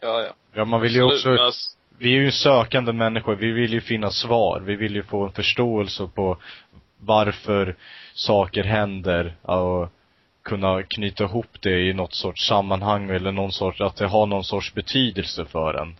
Ja, 0.00 0.22
ja. 0.22 0.32
Ja, 0.52 0.64
man 0.64 0.80
vill 0.80 0.94
ju 0.94 1.02
också, 1.02 1.30
alltså- 1.30 1.76
vi 2.00 2.16
är 2.16 2.20
ju 2.20 2.32
sökande 2.32 2.92
människor. 2.92 3.36
Vi 3.36 3.52
vill 3.52 3.72
ju 3.72 3.80
finna 3.80 4.10
svar. 4.10 4.60
Vi 4.60 4.76
vill 4.76 4.94
ju 4.94 5.02
få 5.02 5.24
en 5.24 5.32
förståelse 5.32 6.08
på 6.14 6.38
varför 7.00 7.76
saker 8.14 8.64
händer 8.64 9.36
och 9.42 9.88
kunna 10.48 10.82
knyta 10.82 11.24
ihop 11.24 11.60
det 11.60 11.80
i 11.80 11.92
något 11.92 12.14
sorts 12.14 12.48
sammanhang 12.48 13.10
eller 13.10 13.32
någon 13.32 13.52
sorts, 13.52 13.80
att 13.80 13.96
det 13.96 14.06
har 14.06 14.26
någon 14.26 14.44
sorts 14.44 14.74
betydelse 14.74 15.44
för 15.44 15.74
en. 15.74 15.96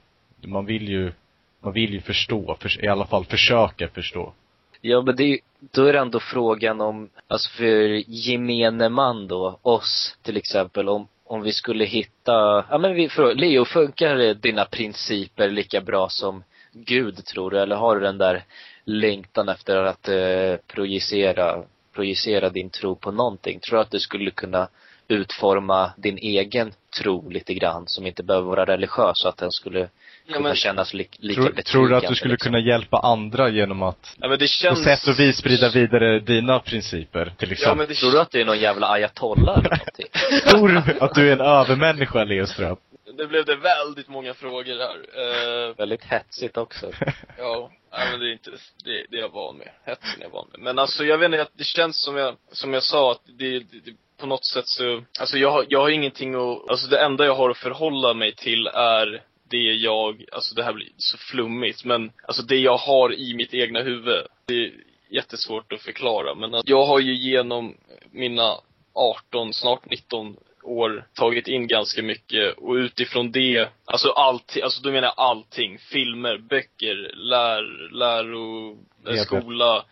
Man 0.50 0.66
vill 0.66 0.88
ju, 0.88 1.12
man 1.60 1.72
vill 1.72 1.92
ju 1.92 2.00
förstå, 2.00 2.56
för, 2.60 2.84
i 2.84 2.88
alla 2.88 3.06
fall 3.06 3.24
försöka 3.24 3.88
förstå. 3.88 4.32
Ja 4.80 5.02
men 5.02 5.16
det 5.16 5.24
är, 5.24 5.38
då 5.74 5.84
är 5.84 5.92
det 5.92 5.98
ändå 5.98 6.20
frågan 6.20 6.80
om, 6.80 7.08
alltså 7.28 7.50
för 7.50 8.10
gemene 8.10 8.88
man 8.88 9.28
då, 9.28 9.58
oss 9.62 10.16
till 10.22 10.36
exempel, 10.36 10.88
om, 10.88 11.08
om 11.26 11.42
vi 11.42 11.52
skulle 11.52 11.84
hitta, 11.84 12.64
ja 12.70 12.78
men 12.78 12.94
vi, 12.94 13.08
frågar, 13.08 13.34
Leo, 13.34 13.64
funkar 13.64 14.34
dina 14.34 14.64
principer 14.64 15.48
lika 15.50 15.80
bra 15.80 16.08
som 16.08 16.44
Gud 16.72 17.24
tror 17.24 17.50
du? 17.50 17.60
Eller 17.60 17.76
har 17.76 17.96
du 17.96 18.00
den 18.02 18.18
där 18.18 18.44
längtan 18.84 19.48
efter 19.48 19.76
att 19.76 20.08
eh, 20.08 20.56
projicera, 20.66 21.62
projicera 21.94 22.48
din 22.50 22.70
tro 22.70 22.96
på 22.96 23.10
någonting? 23.12 23.60
Tror 23.60 23.76
du 23.76 23.82
att 23.82 23.90
du 23.90 24.00
skulle 24.00 24.30
kunna 24.30 24.68
utforma 25.08 25.90
din 25.96 26.18
egen 26.18 26.72
tro 26.98 27.30
lite 27.30 27.54
grann, 27.54 27.84
som 27.86 28.06
inte 28.06 28.22
behöver 28.22 28.46
vara 28.46 28.64
religiös, 28.64 29.12
så 29.14 29.28
att 29.28 29.36
den 29.36 29.50
skulle 29.52 29.88
Ja, 30.30 30.34
kunna 30.34 30.48
men, 30.48 30.56
kännas 30.56 30.94
li, 30.94 31.08
lika 31.18 31.40
Tror, 31.42 31.50
tror 31.62 31.88
du 31.88 31.96
att 31.96 32.02
du 32.02 32.06
betryggande, 32.08 32.16
skulle 32.16 32.32
liksom? 32.34 32.52
kunna 32.52 32.60
hjälpa 32.60 32.98
andra 32.98 33.48
genom 33.48 33.82
att 33.82 34.16
ja, 34.20 34.28
men 34.28 34.38
det 34.38 34.44
på 34.44 34.48
känns... 34.48 34.84
sätt 34.84 35.08
och 35.08 35.20
vis 35.20 35.36
sprida 35.36 35.68
vidare 35.68 36.20
dina 36.20 36.58
principer, 36.58 37.32
till 37.38 37.48
Ja, 37.48 37.52
exempel? 37.52 37.76
men 37.76 37.86
det 37.88 37.94
Tror 37.94 38.10
du 38.12 38.20
att 38.20 38.30
du 38.30 38.40
är 38.40 38.44
någon 38.44 38.58
jävla 38.60 38.88
ayatollah 38.88 39.58
eller 39.58 39.70
någonting? 39.70 40.06
Tror 40.50 40.68
du 40.68 40.98
att 41.00 41.14
du 41.14 41.28
är 41.28 41.32
en 41.32 41.40
övermänniska, 41.40 42.24
Leo 42.24 42.46
Ström? 42.46 42.76
Det 43.18 43.26
blev 43.26 43.44
det 43.44 43.56
väldigt 43.56 44.08
många 44.08 44.34
frågor 44.34 44.78
här. 44.78 45.68
Eh, 45.68 45.76
Väldigt 45.76 46.04
hetsigt 46.04 46.56
också. 46.56 46.92
ja, 47.38 47.70
nej, 47.92 48.10
men 48.10 48.20
det 48.20 48.28
är 48.28 48.32
inte, 48.32 48.50
det, 48.84 49.06
det 49.10 49.16
är 49.16 49.20
jag 49.20 49.28
van 49.28 49.56
med. 49.56 49.70
Hetsen 49.84 50.20
är 50.20 50.24
jag 50.24 50.30
van 50.30 50.48
med. 50.50 50.60
Men 50.60 50.78
alltså 50.78 51.04
jag 51.04 51.18
vet 51.18 51.26
inte, 51.26 51.42
att 51.42 51.52
det 51.58 51.64
känns 51.64 52.02
som 52.04 52.16
jag, 52.16 52.36
som 52.52 52.74
jag 52.74 52.82
sa 52.82 53.12
att 53.12 53.22
det, 53.26 53.58
det, 53.58 53.80
det 53.84 53.94
på 54.20 54.26
något 54.26 54.44
sätt 54.44 54.68
så, 54.68 55.02
alltså 55.20 55.38
jag 55.38 55.50
har, 55.50 55.66
jag 55.68 55.80
har 55.80 55.90
ingenting 55.90 56.34
att, 56.34 56.70
alltså 56.70 56.88
det 56.88 57.00
enda 57.00 57.24
jag 57.24 57.34
har 57.34 57.50
att 57.50 57.58
förhålla 57.58 58.14
mig 58.14 58.34
till 58.34 58.66
är 58.66 59.22
det 59.50 59.72
jag, 59.72 60.24
alltså 60.32 60.54
det 60.54 60.62
här 60.62 60.72
blir 60.72 60.88
så 60.96 61.18
flummigt, 61.18 61.84
men 61.84 62.12
alltså 62.22 62.42
det 62.42 62.56
jag 62.56 62.76
har 62.76 63.14
i 63.14 63.34
mitt 63.34 63.54
egna 63.54 63.82
huvud. 63.82 64.26
Det 64.46 64.54
är 64.54 64.72
jättesvårt 65.10 65.72
att 65.72 65.82
förklara, 65.82 66.34
men 66.34 66.54
att 66.54 66.68
jag 66.68 66.84
har 66.86 67.00
ju 67.00 67.14
genom 67.14 67.76
mina 68.10 68.54
18, 68.94 69.54
snart 69.54 69.90
19 69.90 70.36
år 70.68 71.04
tagit 71.14 71.48
in 71.48 71.66
ganska 71.66 72.02
mycket 72.02 72.58
och 72.58 72.72
utifrån 72.74 73.32
det, 73.32 73.68
alltså 73.84 74.08
allting, 74.10 74.62
alltså 74.62 74.82
då 74.82 74.90
menar 74.90 75.08
jag 75.08 75.14
allting. 75.16 75.78
Filmer, 75.78 76.38
böcker, 76.38 77.10
lär, 77.14 77.90
läro, 77.92 78.70
eh, 79.06 79.14
skola, 79.22 79.84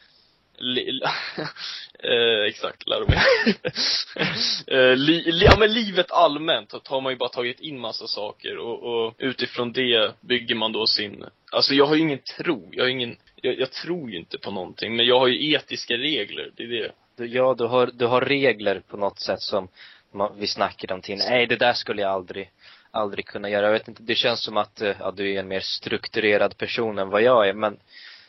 li, 0.59 1.01
eh, 2.03 2.49
exakt, 2.49 2.87
läromedel. 2.89 3.55
eh, 4.67 4.97
li, 4.97 5.33
li, 5.33 5.45
ja 5.45 5.57
men 5.59 5.73
livet 5.73 6.11
allmänt 6.13 6.73
har- 6.73 6.81
har 6.85 7.01
man 7.01 7.13
ju 7.13 7.17
bara 7.17 7.29
tagit 7.29 7.61
in 7.61 7.81
massa 7.81 8.07
saker 8.07 8.59
och, 8.59 8.83
och 9.07 9.15
utifrån 9.19 9.73
det 9.73 10.13
bygger 10.21 10.55
man 10.55 10.73
då 10.73 10.87
sin, 10.87 11.25
alltså 11.53 11.75
jag 11.75 11.87
har 11.87 11.95
ju 11.95 12.01
ingen 12.01 12.19
tro, 12.37 12.69
jag 12.73 12.85
har 12.85 12.89
ingen, 12.89 13.17
jag, 13.43 13.59
jag 13.61 13.73
tror 13.73 14.11
ju 14.11 14.17
inte 14.17 14.39
på 14.39 14.51
någonting, 14.51 14.97
men 14.97 15.07
jag 15.07 15.19
har 15.21 15.27
ju 15.27 15.53
etiska 15.53 15.95
regler, 15.95 16.51
det 16.57 16.63
är 16.63 16.69
det. 16.69 16.93
Ja, 17.27 17.55
du 17.59 17.65
har, 17.65 17.91
du 17.95 18.07
har 18.07 18.21
regler 18.21 18.81
på 18.89 18.97
något 18.97 19.21
sätt 19.21 19.41
som 19.41 19.69
vi 20.37 20.47
snackade 20.47 20.95
om 20.95 21.01
till. 21.03 21.19
Nej, 21.19 21.47
det 21.47 21.57
där 21.57 21.73
skulle 21.73 22.03
jag 22.03 22.11
aldrig, 22.11 22.51
aldrig 22.91 23.27
kunna 23.27 23.49
göra. 23.51 23.67
Jag 23.67 23.73
vet 23.73 23.89
inte, 23.89 24.03
det 24.03 24.15
känns 24.15 24.43
som 24.45 24.57
att 24.57 24.81
eh, 24.81 24.93
ja, 25.01 25.11
du 25.11 25.33
är 25.35 25.41
en 25.41 25.49
mer 25.49 25.61
strukturerad 25.61 26.57
person 26.59 26.99
än 26.99 27.09
vad 27.09 27.23
jag 27.23 27.49
är, 27.49 27.53
men 27.53 27.77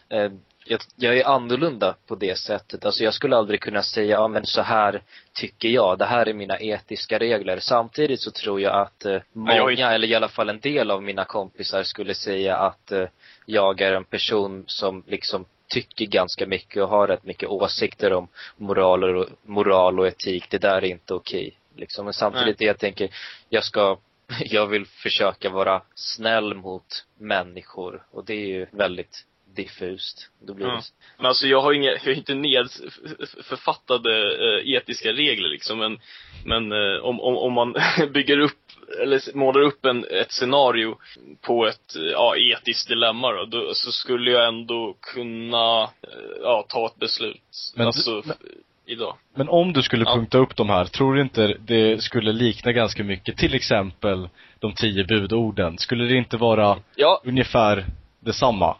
eh, 0.09 0.31
jag, 0.69 0.79
jag 0.95 1.17
är 1.17 1.25
annorlunda 1.27 1.95
på 2.07 2.15
det 2.15 2.37
sättet. 2.37 2.85
Alltså 2.85 3.03
jag 3.03 3.13
skulle 3.13 3.35
aldrig 3.37 3.61
kunna 3.61 3.83
säga, 3.83 4.11
ja 4.11 4.27
men 4.27 4.45
så 4.45 4.61
här 4.61 5.01
tycker 5.33 5.69
jag, 5.69 5.97
det 5.99 6.05
här 6.05 6.25
är 6.29 6.33
mina 6.33 6.59
etiska 6.59 7.19
regler. 7.19 7.59
Samtidigt 7.59 8.21
så 8.21 8.31
tror 8.31 8.61
jag 8.61 8.75
att 8.81 9.05
eh, 9.05 9.21
många, 9.33 9.53
är- 9.89 9.95
eller 9.95 10.07
i 10.07 10.15
alla 10.15 10.27
fall 10.27 10.49
en 10.49 10.59
del 10.59 10.91
av 10.91 11.03
mina 11.03 11.25
kompisar 11.25 11.83
skulle 11.83 12.13
säga 12.15 12.57
att 12.57 12.91
eh, 12.91 13.05
jag 13.45 13.81
är 13.81 13.93
en 13.93 14.03
person 14.03 14.63
som 14.67 15.03
liksom 15.07 15.45
tycker 15.69 16.05
ganska 16.05 16.45
mycket 16.45 16.83
och 16.83 16.89
har 16.89 17.07
rätt 17.07 17.23
mycket 17.23 17.49
åsikter 17.49 18.13
om 18.13 18.27
moral 18.57 19.03
och, 19.03 19.27
moral 19.45 19.99
och 19.99 20.07
etik. 20.07 20.49
Det 20.49 20.57
där 20.57 20.77
är 20.77 20.85
inte 20.85 21.13
okej. 21.13 21.56
Liksom. 21.77 22.05
Men 22.05 22.13
samtidigt 22.13 22.61
jag 22.61 22.79
tänker, 22.79 23.09
jag 23.49 23.63
ska, 23.63 23.97
jag 24.39 24.67
vill 24.67 24.85
försöka 24.85 25.49
vara 25.49 25.81
snäll 25.95 26.53
mot 26.53 27.05
människor 27.19 28.03
och 28.11 28.25
det 28.25 28.33
är 28.33 28.47
ju 28.47 28.65
väldigt 28.71 29.25
diffust. 29.55 30.29
Då 30.41 30.53
blir 30.53 30.65
Ja. 30.65 30.71
det 30.75 30.81
Men 31.17 31.25
alltså 31.25 31.47
jag 31.47 31.61
har 31.61 31.73
inga, 31.73 31.91
jag 31.91 31.99
har 31.99 32.11
inte 32.11 32.33
nedförfattade 32.33 34.11
eh, 34.59 34.69
etiska 34.75 35.09
regler 35.13 35.49
liksom, 35.49 35.77
men, 35.79 35.99
men 36.45 36.71
eh, 36.71 36.99
om, 37.03 37.21
om, 37.21 37.37
om 37.37 37.53
man 37.53 37.75
bygger 38.13 38.39
upp, 38.39 38.59
eller 39.01 39.35
målar 39.35 39.61
upp 39.61 39.85
en, 39.85 40.05
ett 40.11 40.31
scenario 40.31 40.97
på 41.41 41.67
ett, 41.67 41.95
eh, 41.95 42.01
ja, 42.03 42.35
etiskt 42.37 42.87
dilemma 42.87 43.31
då, 43.31 43.45
då, 43.45 43.73
så 43.73 43.91
skulle 43.91 44.31
jag 44.31 44.47
ändå 44.47 44.95
kunna, 45.01 45.83
eh, 45.83 46.37
ja, 46.41 46.65
ta 46.69 46.85
ett 46.85 46.99
beslut. 46.99 47.71
Men 47.75 47.87
alltså, 47.87 48.21
du- 48.21 48.31
f- 48.31 48.37
idag. 48.87 49.15
Men 49.35 49.49
om 49.49 49.73
du 49.73 49.81
skulle 49.83 50.05
Ja. 50.05 50.13
punkta 50.15 50.37
upp 50.37 50.55
de 50.55 50.69
här, 50.69 50.85
tror 50.85 51.15
du 51.15 51.21
inte 51.21 51.57
det 51.59 52.03
skulle 52.03 52.31
likna 52.31 52.71
ganska 52.71 53.03
mycket, 53.03 53.37
till 53.37 53.53
exempel 53.53 54.29
de 54.59 54.73
tio 54.73 55.03
budorden? 55.03 55.77
Skulle 55.77 56.05
det 56.05 56.15
inte 56.15 56.37
vara 56.37 56.77
Ja, 56.95 57.21
ungefär 57.25 57.85
detsamma? 58.19 58.77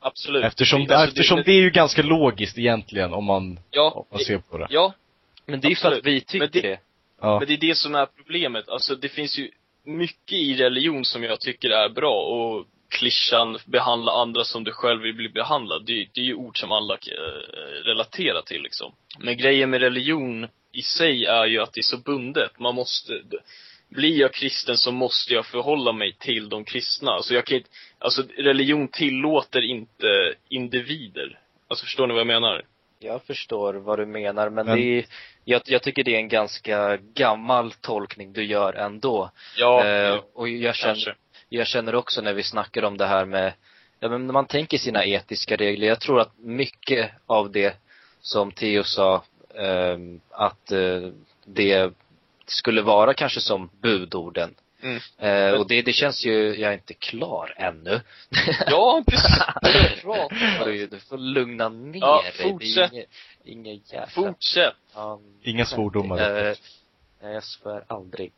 absolut. 0.00 0.44
Eftersom, 0.44 0.80
Alltså, 0.80 0.94
eftersom 0.94 1.42
det 1.46 1.52
är 1.52 1.60
ju 1.60 1.70
ganska 1.70 2.02
logiskt 2.02 2.58
egentligen 2.58 3.12
om 3.12 3.24
man, 3.24 3.58
ja, 3.70 3.90
om 3.96 4.04
man 4.10 4.20
ser 4.20 4.38
på 4.38 4.58
det. 4.58 4.66
ja, 4.70 4.92
Men 5.46 5.60
det 5.60 5.66
är 5.66 5.70
ju 5.70 5.76
för 5.76 5.88
att 5.88 5.94
Absolut. 5.98 6.16
vi 6.16 6.20
tycker 6.20 6.38
Men 6.38 6.48
det- 6.52 6.60
det. 6.60 6.78
Ja. 7.20 7.38
Men 7.38 7.48
det 7.48 7.54
är 7.54 7.58
det 7.68 7.74
som 7.74 7.94
är 7.94 8.06
problemet. 8.16 8.68
Alltså 8.68 8.94
det 8.94 9.08
finns 9.08 9.38
ju 9.38 9.50
mycket 9.84 10.32
i 10.32 10.54
religion 10.54 11.04
som 11.04 11.22
jag 11.22 11.40
tycker 11.40 11.70
är 11.70 11.88
bra 11.88 12.14
och 12.22 12.64
klyschan 12.92 13.58
behandla 13.64 14.12
andra 14.12 14.44
som 14.44 14.64
du 14.64 14.72
själv 14.72 15.02
vill 15.02 15.14
bli 15.14 15.28
behandlad. 15.28 15.84
Det, 15.86 16.08
det 16.12 16.20
är 16.20 16.24
ju 16.24 16.34
ord 16.34 16.60
som 16.60 16.72
alla 16.72 16.94
eh, 16.94 17.84
relaterar 17.84 18.42
till 18.42 18.62
liksom. 18.62 18.92
Men 19.18 19.36
grejen 19.36 19.70
med 19.70 19.80
religion 19.80 20.48
i 20.72 20.82
sig 20.82 21.24
är 21.24 21.46
ju 21.46 21.60
att 21.62 21.72
det 21.72 21.80
är 21.80 21.82
så 21.82 21.96
bundet. 21.98 22.58
Man 22.58 22.74
måste, 22.74 23.22
blir 23.88 24.20
jag 24.20 24.32
kristen 24.32 24.76
så 24.76 24.92
måste 24.92 25.34
jag 25.34 25.46
förhålla 25.46 25.92
mig 25.92 26.16
till 26.18 26.48
de 26.48 26.64
kristna. 26.64 27.10
Alltså 27.10 27.34
jag 27.34 27.46
kan 27.46 27.56
inte, 27.56 27.70
alltså 27.98 28.22
religion 28.36 28.88
tillåter 28.88 29.62
inte 29.62 30.34
individer. 30.48 31.38
Alltså 31.68 31.84
förstår 31.84 32.06
ni 32.06 32.12
vad 32.12 32.20
jag 32.20 32.26
menar? 32.26 32.62
jag 33.02 33.22
förstår 33.22 33.74
vad 33.74 33.98
du 33.98 34.06
menar 34.06 34.50
men, 34.50 34.66
Men- 34.66 34.78
det 34.78 34.98
är, 34.98 35.04
jag, 35.44 35.62
jag 35.64 35.82
tycker 35.82 36.04
det 36.04 36.14
är 36.14 36.18
en 36.18 36.28
ganska 36.28 36.96
gammal 36.96 37.72
tolkning 37.72 38.32
du 38.32 38.44
gör 38.44 38.72
ändå. 38.72 39.30
Ja, 39.56 39.86
eh, 39.86 40.20
och 40.34 40.48
jag 40.48 40.74
känner, 40.74 40.94
kanske. 40.94 41.14
Jag 41.56 41.66
känner 41.66 41.94
också 41.94 42.20
när 42.20 42.32
vi 42.32 42.42
snackar 42.42 42.82
om 42.82 42.96
det 42.96 43.06
här 43.06 43.24
med, 43.24 43.52
ja 44.00 44.08
men 44.08 44.26
när 44.26 44.32
man 44.32 44.46
tänker 44.46 44.78
sina 44.78 45.04
etiska 45.04 45.56
regler, 45.56 45.86
jag 45.86 46.00
tror 46.00 46.20
att 46.20 46.38
mycket 46.38 47.10
av 47.26 47.50
det 47.52 47.76
som 48.20 48.52
Theo 48.52 48.84
sa, 48.84 49.24
ehm, 49.54 50.20
att 50.30 50.72
eh, 50.72 51.08
det 51.44 51.92
skulle 52.46 52.82
vara 52.82 53.14
kanske 53.14 53.40
som 53.40 53.70
budorden. 53.82 54.54
Mm. 54.82 55.00
Eh, 55.18 55.60
och 55.60 55.68
det, 55.68 55.82
det 55.82 55.92
känns 55.92 56.24
ju, 56.24 56.54
jag 56.54 56.70
är 56.70 56.74
inte 56.74 56.94
klar 56.94 57.54
ännu. 57.56 58.00
Ja, 58.66 59.02
precis. 59.06 59.38
Du, 60.64 60.86
du 60.86 60.98
får 60.98 61.18
lugna 61.18 61.68
ner 61.68 62.00
Ja, 62.00 62.22
dig. 62.22 62.32
Det 62.38 62.42
är 62.44 62.50
fortsätt. 62.50 62.92
inget, 62.92 63.08
inget 63.44 63.92
jävla 63.92 64.06
Fortsätt. 64.06 64.74
Ja, 64.94 65.20
Inga 65.42 65.64
svordomar. 65.64 66.46
Eh, 66.46 66.54
Nej, 67.22 67.32
jag 67.34 67.44
svär 67.44 67.84
aldrig. 67.86 68.32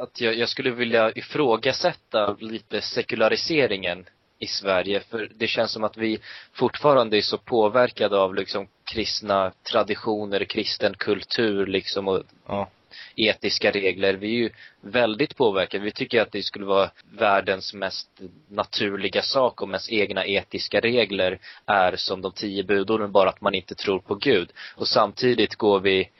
Att 0.00 0.20
jag, 0.20 0.34
jag 0.34 0.48
skulle 0.48 0.70
vilja 0.70 1.12
ifrågasätta 1.14 2.36
lite 2.40 2.80
sekulariseringen 2.80 4.04
i 4.38 4.46
Sverige, 4.46 5.00
för 5.00 5.30
det 5.34 5.46
känns 5.46 5.72
som 5.72 5.84
att 5.84 5.96
vi 5.96 6.18
fortfarande 6.52 7.16
är 7.16 7.22
så 7.22 7.38
påverkade 7.38 8.18
av 8.18 8.34
liksom 8.34 8.68
kristna 8.92 9.52
traditioner, 9.70 10.44
kristen 10.44 10.94
kultur 10.94 11.66
liksom 11.66 12.08
och 12.08 12.22
Ja. 12.46 12.68
etiska 13.16 13.70
regler. 13.70 14.14
Vi 14.14 14.26
är 14.26 14.38
ju 14.38 14.50
väldigt 14.80 15.36
påverkade. 15.36 15.84
Vi 15.84 15.90
tycker 15.92 16.22
att 16.22 16.32
det 16.32 16.42
skulle 16.42 16.64
vara 16.64 16.90
världens 17.18 17.74
mest 17.74 18.08
naturliga 18.48 19.22
sak 19.22 19.62
och 19.62 19.68
mest 19.68 19.92
egna 19.92 20.26
etiska 20.26 20.80
regler 20.80 21.38
är 21.66 21.96
som 21.96 22.20
de 22.22 22.32
tio 22.32 22.64
budorden, 22.64 23.12
bara 23.12 23.28
att 23.28 23.40
man 23.40 23.54
inte 23.54 23.74
tror 23.74 23.98
på 23.98 24.14
Gud. 24.14 24.52
Och 24.76 24.88
samtidigt 24.88 25.54
går 25.54 25.80
vi, 25.80 26.10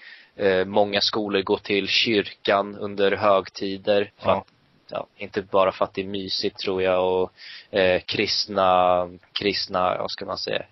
eh, 0.41 0.65
många 0.65 1.01
skolor 1.01 1.43
går 1.43 1.57
till 1.59 1.89
kyrkan 1.89 2.77
under 2.77 3.13
högtider. 3.13 4.11
För 4.19 4.31
Ja. 4.31 4.37
att, 4.39 4.47
ja, 4.91 5.07
inte 5.17 5.43
bara 5.43 5.73
för 5.73 5.85
att 5.85 5.95
det 5.95 6.01
är 6.01 6.07
mysigt 6.07 6.59
tror 6.59 6.83
jag 6.83 7.23
och 7.23 7.33
eh, 7.79 8.01
kristna, 8.01 9.09
kristna, 9.33 9.99
vad 9.99 10.11
ska 10.11 10.25
man 10.27 10.39
säga, 10.39 10.63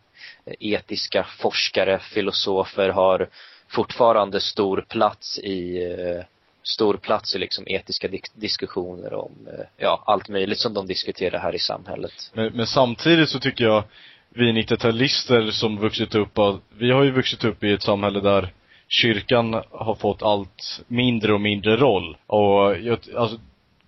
etiska 0.60 1.24
forskare, 1.38 1.98
filosofer 1.98 2.88
har 2.88 3.28
fortfarande 3.68 4.40
stor 4.40 4.84
plats 4.88 5.38
i 5.38 5.82
eh, 5.92 6.24
stor 6.62 6.94
plats 6.96 7.34
i 7.34 7.38
liksom 7.38 7.64
etiska 7.68 8.08
dik- 8.08 8.30
diskussioner 8.34 9.14
om 9.14 9.32
eh, 9.46 9.64
ja, 9.76 10.02
allt 10.06 10.28
möjligt 10.28 10.58
som 10.58 10.74
de 10.74 10.86
diskuterar 10.86 11.38
här 11.38 11.54
i 11.54 11.58
samhället. 11.58 12.12
Men, 12.32 12.52
men 12.56 12.66
samtidigt 12.66 13.28
så 13.28 13.38
tycker 13.38 13.64
jag, 13.64 13.84
vi 14.30 14.52
90-talister 14.52 15.50
som 15.50 15.78
vuxit 15.78 16.14
upp, 16.14 16.38
vi 16.78 16.90
har 16.90 17.02
ju 17.02 17.10
vuxit 17.10 17.44
upp 17.44 17.64
i 17.64 17.72
ett 17.72 17.82
samhälle 17.82 18.20
där 18.20 18.52
kyrkan 18.88 19.62
har 19.70 19.94
fått 19.94 20.22
allt 20.22 20.84
mindre 20.86 21.34
och 21.34 21.40
mindre 21.40 21.76
roll. 21.76 22.16
Och 22.26 22.78
jag, 22.80 22.98
alltså, 23.16 23.38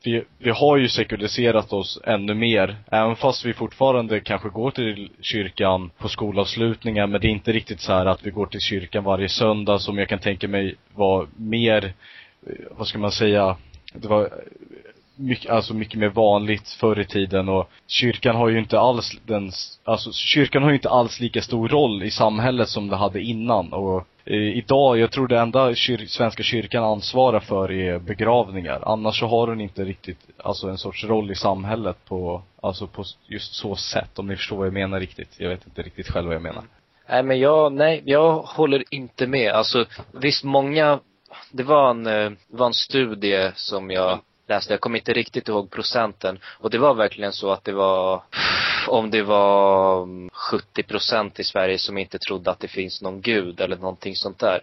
vi, 0.05 0.25
vi 0.39 0.51
har 0.51 0.77
ju 0.77 0.89
sekulariserat 0.89 1.73
oss 1.73 2.01
ännu 2.05 2.35
mer, 2.35 2.77
även 2.91 3.17
fast 3.17 3.45
vi 3.45 3.55
fortfarande 3.55 4.21
kanske 4.21 4.49
går 4.49 4.71
till 4.71 5.11
kyrkan 5.21 5.91
på 5.99 6.09
skolavslutningar, 6.09 7.07
men 7.07 7.21
det 7.21 7.27
är 7.27 7.31
inte 7.31 7.53
riktigt 7.53 7.81
så 7.81 7.93
här 7.93 8.07
att 8.07 8.27
vi 8.27 8.31
går 8.31 8.47
till 8.47 8.61
kyrkan 8.61 9.05
varje 9.05 9.29
söndag 9.29 9.79
som 9.79 9.99
jag 9.99 10.09
kan 10.09 10.19
tänka 10.19 10.49
mig 10.49 10.75
var 10.95 11.27
mer, 11.37 11.85
eh, 12.47 12.53
vad 12.71 12.87
ska 12.87 12.99
man 12.99 13.13
säga, 13.13 13.57
det 13.95 14.09
var 14.09 14.23
eh, 14.23 14.29
mycket, 15.17 15.51
alltså 15.51 15.75
mycket 15.75 15.99
mer 15.99 16.09
vanligt 16.09 16.69
förr 16.69 17.01
i 17.01 17.05
tiden. 17.05 17.49
Och 17.49 17.71
kyrkan 17.87 18.37
har 18.37 18.49
ju 18.49 18.59
inte 18.59 18.81
alls 18.81 19.19
den, 19.27 19.51
alltså 19.85 20.13
kyrkan 20.13 20.63
har 20.63 20.71
ju 20.71 20.77
inte 20.77 20.91
alls 20.91 21.21
lika 21.21 21.43
stor 21.43 21.69
roll 21.69 22.03
i 22.03 22.11
samhället 22.11 22.69
som 22.69 22.89
det 22.89 22.97
hade 22.97 23.21
innan. 23.23 23.73
Och 23.73 24.07
Eh, 24.31 24.59
idag, 24.59 24.99
jag 24.99 25.13
tror 25.13 25.29
det 25.29 25.39
enda 25.39 25.75
kyr, 25.75 26.07
svenska 26.07 26.43
kyrkan 26.43 26.85
ansvarar 26.85 27.41
för 27.41 27.73
är 27.73 27.99
begravningar. 27.99 28.83
Annars 28.87 29.19
så 29.19 29.27
har 29.27 29.47
hon 29.47 29.61
inte 29.61 29.85
riktigt, 29.85 30.19
alltså 30.37 30.69
en 30.69 30.79
sorts 30.79 31.05
roll 31.05 31.31
i 31.31 31.35
samhället 31.35 31.97
på, 32.09 32.43
alltså 32.63 32.87
på 32.87 33.05
just 33.27 33.55
så 33.55 33.77
sätt, 33.77 34.19
om 34.19 34.27
ni 34.27 34.37
förstår 34.37 34.57
vad 34.57 34.67
jag 34.67 34.73
menar 34.73 35.01
riktigt. 35.01 35.35
Jag 35.39 35.49
vet 35.49 35.67
inte 35.67 35.83
riktigt 35.83 36.09
själv 36.09 36.27
vad 36.27 36.35
jag 36.35 36.43
menar. 36.43 36.65
Nej 37.09 37.23
men 37.23 37.39
jag, 37.39 37.73
nej, 37.73 38.03
jag 38.05 38.33
håller 38.33 38.85
inte 38.91 39.27
med. 39.27 39.53
Alltså 39.53 39.85
visst 40.13 40.45
många, 40.45 41.01
det 41.53 41.63
var 41.63 41.91
en, 41.91 42.07
eh, 42.07 42.31
det 42.49 42.57
var 42.57 42.67
en 42.67 42.75
studie 42.75 43.51
som 43.55 43.91
jag 43.91 44.19
läste, 44.51 44.73
jag 44.73 44.81
kommer 44.81 44.99
inte 44.99 45.13
riktigt 45.13 45.49
ihåg 45.49 45.71
procenten. 45.71 46.39
Och 46.45 46.71
det 46.71 46.79
var 46.79 46.95
verkligen 46.95 47.33
så 47.33 47.51
att 47.51 47.65
det 47.65 47.73
var, 47.73 48.23
om 48.89 49.11
det 49.11 49.23
var 49.23 50.07
70 50.33 50.83
procent 50.83 51.41
i 51.41 51.45
Sverige 51.45 51.79
som 51.79 51.99
inte 51.99 52.19
trodde 52.19 52.51
att 52.51 52.61
det 52.61 52.69
finns 52.69 53.03
någon 53.03 53.21
gud 53.21 53.61
eller 53.61 53.77
någonting 53.77 54.17
sånt 54.17 54.39
där. 54.39 54.61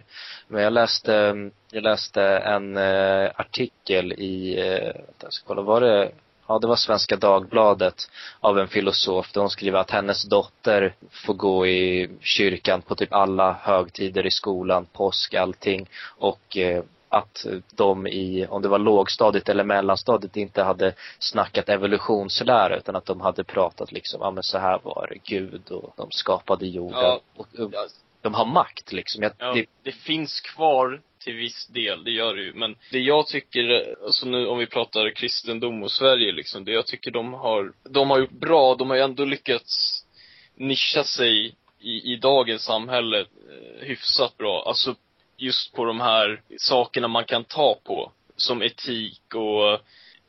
Men 0.48 0.62
jag 0.62 0.72
läste, 0.72 1.34
jag 1.70 1.82
läste 1.82 2.22
en 2.22 2.76
eh, 2.76 3.30
artikel 3.34 4.12
i, 4.12 4.60
eh, 4.60 4.84
vänta, 4.84 5.22
jag 5.22 5.32
ska 5.32 5.46
kolla, 5.46 5.62
var 5.62 5.80
det 5.80 6.12
Ja, 6.50 6.58
det 6.58 6.66
var 6.66 6.76
Svenska 6.76 7.16
Dagbladet 7.16 8.10
av 8.40 8.58
en 8.58 8.68
filosof 8.68 9.32
där 9.32 9.40
hon 9.40 9.50
skriver 9.50 9.78
att 9.78 9.90
hennes 9.90 10.24
dotter 10.24 10.94
får 11.10 11.34
gå 11.34 11.66
i 11.66 12.10
kyrkan 12.20 12.82
på 12.82 12.94
typ 12.94 13.12
alla 13.12 13.52
högtider 13.52 14.26
i 14.26 14.30
skolan, 14.30 14.86
påsk, 14.92 15.34
allting. 15.34 15.88
Och 16.18 16.56
eh, 16.56 16.82
att 17.08 17.46
de 17.74 18.06
i, 18.06 18.46
om 18.46 18.62
det 18.62 18.68
var 18.68 18.78
lågstadiet 18.78 19.48
eller 19.48 19.64
mellanstadiet, 19.64 20.36
inte 20.36 20.62
hade 20.62 20.94
snackat 21.18 21.68
evolutionslära 21.68 22.76
utan 22.76 22.96
att 22.96 23.06
de 23.06 23.20
hade 23.20 23.44
pratat 23.44 23.92
liksom, 23.92 24.20
ja 24.20 24.30
men 24.30 24.42
så 24.42 24.58
här 24.58 24.80
var 24.82 25.12
Gud 25.24 25.70
och 25.70 25.94
de 25.96 26.10
skapade 26.10 26.66
jorden. 26.66 27.00
Ja. 27.00 27.20
Och, 27.36 27.46
och 27.58 27.72
de 28.22 28.34
har 28.34 28.46
makt 28.46 28.92
liksom. 28.92 29.22
Jag, 29.22 29.32
Ja, 29.38 29.52
det, 29.52 29.66
det 29.82 29.92
finns 29.92 30.40
kvar 30.40 31.00
till 31.18 31.34
viss 31.34 31.66
del, 31.66 32.04
det 32.04 32.10
gör 32.10 32.34
det 32.34 32.42
ju. 32.42 32.54
Men 32.54 32.76
det 32.90 32.98
jag 32.98 33.26
tycker, 33.26 33.96
alltså 34.04 34.26
nu 34.26 34.46
om 34.46 34.58
vi 34.58 34.66
pratar 34.66 35.10
kristendom 35.10 35.82
och 35.82 35.92
Sverige 35.92 36.32
liksom, 36.32 36.64
det 36.64 36.72
jag 36.72 36.86
tycker 36.86 37.10
de 37.10 37.32
har, 37.32 37.72
de 37.90 38.10
har 38.10 38.18
gjort 38.18 38.30
bra, 38.30 38.74
de 38.74 38.90
har 38.90 38.96
ju 38.96 39.02
ändå 39.02 39.24
lyckats 39.24 40.04
nischa 40.54 41.04
sig 41.04 41.56
i, 41.80 42.12
i 42.12 42.16
dagens 42.16 42.62
samhälle 42.62 43.20
eh, 43.20 43.86
hyfsat 43.86 44.36
bra. 44.36 44.64
Alltså 44.66 44.94
just 45.38 45.72
på 45.72 45.84
de 45.84 46.00
här 46.00 46.40
sakerna 46.56 47.08
man 47.08 47.24
kan 47.24 47.44
ta 47.44 47.78
på. 47.84 48.12
Som 48.36 48.62
etik 48.62 49.34
och 49.34 49.80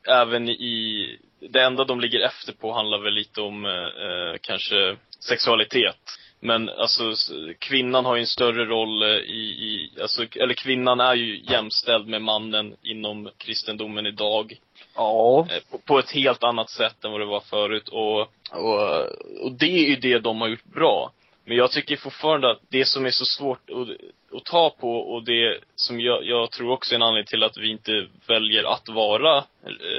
även 0.08 0.50
i, 0.50 1.18
det 1.40 1.62
enda 1.62 1.84
de 1.84 2.00
ligger 2.00 2.20
efter 2.20 2.54
på 2.54 2.74
handlar 2.74 3.00
väl 3.00 3.14
lite 3.14 3.42
om 3.42 3.66
eh, 3.66 3.72
eh, 3.72 4.36
kanske 4.42 4.98
sexualitet. 5.20 5.98
Men 6.40 6.70
alltså, 6.70 7.14
kvinnan 7.60 8.06
har 8.06 8.16
ju 8.16 8.22
en 8.22 8.28
större 8.28 8.66
roll 8.66 9.04
eh, 9.04 9.10
i, 9.10 9.42
i, 9.42 10.02
alltså, 10.02 10.26
eller 10.36 10.54
kvinnan 10.54 11.00
är 11.00 11.16
ju 11.16 11.42
jämställd 11.50 12.08
med 12.08 12.22
mannen 12.22 12.76
inom 12.84 13.30
kristendomen 13.38 14.06
idag. 14.06 14.60
ja. 14.96 15.48
Eh, 15.52 15.62
på, 15.72 15.78
på 15.78 16.00
ett 16.00 16.12
helt 16.12 16.44
annat 16.44 16.70
sätt 16.70 17.04
än 17.04 17.12
vad 17.12 17.22
det 17.22 17.26
var 17.26 17.40
förut. 17.40 17.88
Och, 17.88 18.20
och, 18.52 19.02
och 19.42 19.52
det 19.52 19.86
är 19.86 19.90
ju 19.90 19.96
det 19.96 20.20
de 20.20 20.42
har 20.42 20.48
gjort 20.48 20.74
bra. 20.74 21.12
Men 21.50 21.58
jag 21.58 21.72
tycker 21.72 21.98
fortfarande 21.98 22.52
att 22.52 22.60
det 22.70 22.86
som 22.86 23.06
är 23.06 23.12
så 23.12 23.26
svårt 23.26 23.70
att, 23.70 23.90
att 24.38 24.46
ta 24.46 24.70
på 24.70 24.98
och 25.00 25.24
det 25.24 25.58
som 25.76 26.00
jag, 26.00 26.26
jag 26.26 26.52
tror 26.52 26.72
också 26.72 26.94
är 26.94 26.96
en 26.96 27.02
anledning 27.02 27.26
till 27.26 27.44
att 27.44 27.58
vi 27.58 27.70
inte 27.70 28.08
väljer 28.28 28.64
att 28.64 28.90
vara 28.90 29.44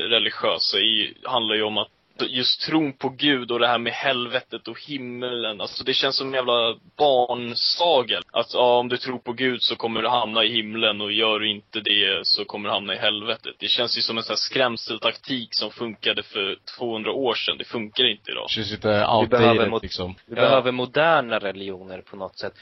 religiösa 0.08 0.78
är, 0.78 1.28
handlar 1.28 1.54
ju 1.54 1.62
om 1.62 1.78
att 1.78 1.88
just 2.24 2.60
tron 2.60 2.92
på 2.92 3.08
Gud 3.08 3.50
och 3.50 3.58
det 3.58 3.66
här 3.66 3.78
med 3.78 3.92
helvetet 3.92 4.68
och 4.68 4.80
himmelen, 4.80 5.60
alltså 5.60 5.84
det 5.84 5.94
känns 5.94 6.16
som 6.16 6.26
en 6.28 6.34
jävla 6.34 6.76
barnsaga. 6.96 8.20
Att 8.32 8.54
ja, 8.54 8.78
om 8.78 8.88
du 8.88 8.96
tror 8.96 9.18
på 9.18 9.32
Gud 9.32 9.62
så 9.62 9.76
kommer 9.76 10.02
du 10.02 10.08
hamna 10.08 10.44
i 10.44 10.52
himlen 10.52 11.00
och 11.00 11.12
gör 11.12 11.38
du 11.40 11.50
inte 11.50 11.80
det 11.80 12.26
så 12.26 12.44
kommer 12.44 12.68
du 12.68 12.72
hamna 12.74 12.94
i 12.94 12.98
helvetet. 12.98 13.54
Det 13.58 13.68
känns 13.68 13.98
ju 13.98 14.02
som 14.02 14.16
en 14.18 14.22
sån 14.24 14.32
här 14.32 14.36
skrämseltaktik 14.36 15.48
som 15.54 15.70
funkade 15.70 16.22
för 16.22 16.56
200 16.78 17.12
år 17.12 17.34
sedan. 17.34 17.58
Det 17.58 17.64
funkar 17.64 18.04
inte 18.04 18.30
idag. 18.30 18.46
Det 18.48 18.52
känns 18.54 18.70
lite 18.70 19.06
outdated 19.06 19.72
liksom. 19.82 20.14
Vi 20.26 20.34
Ja. 20.36 20.42
behöver 20.42 20.72
moderna 20.72 21.38
religioner 21.38 22.00
på 22.00 22.16
något 22.16 22.38
sätt. 22.38 22.52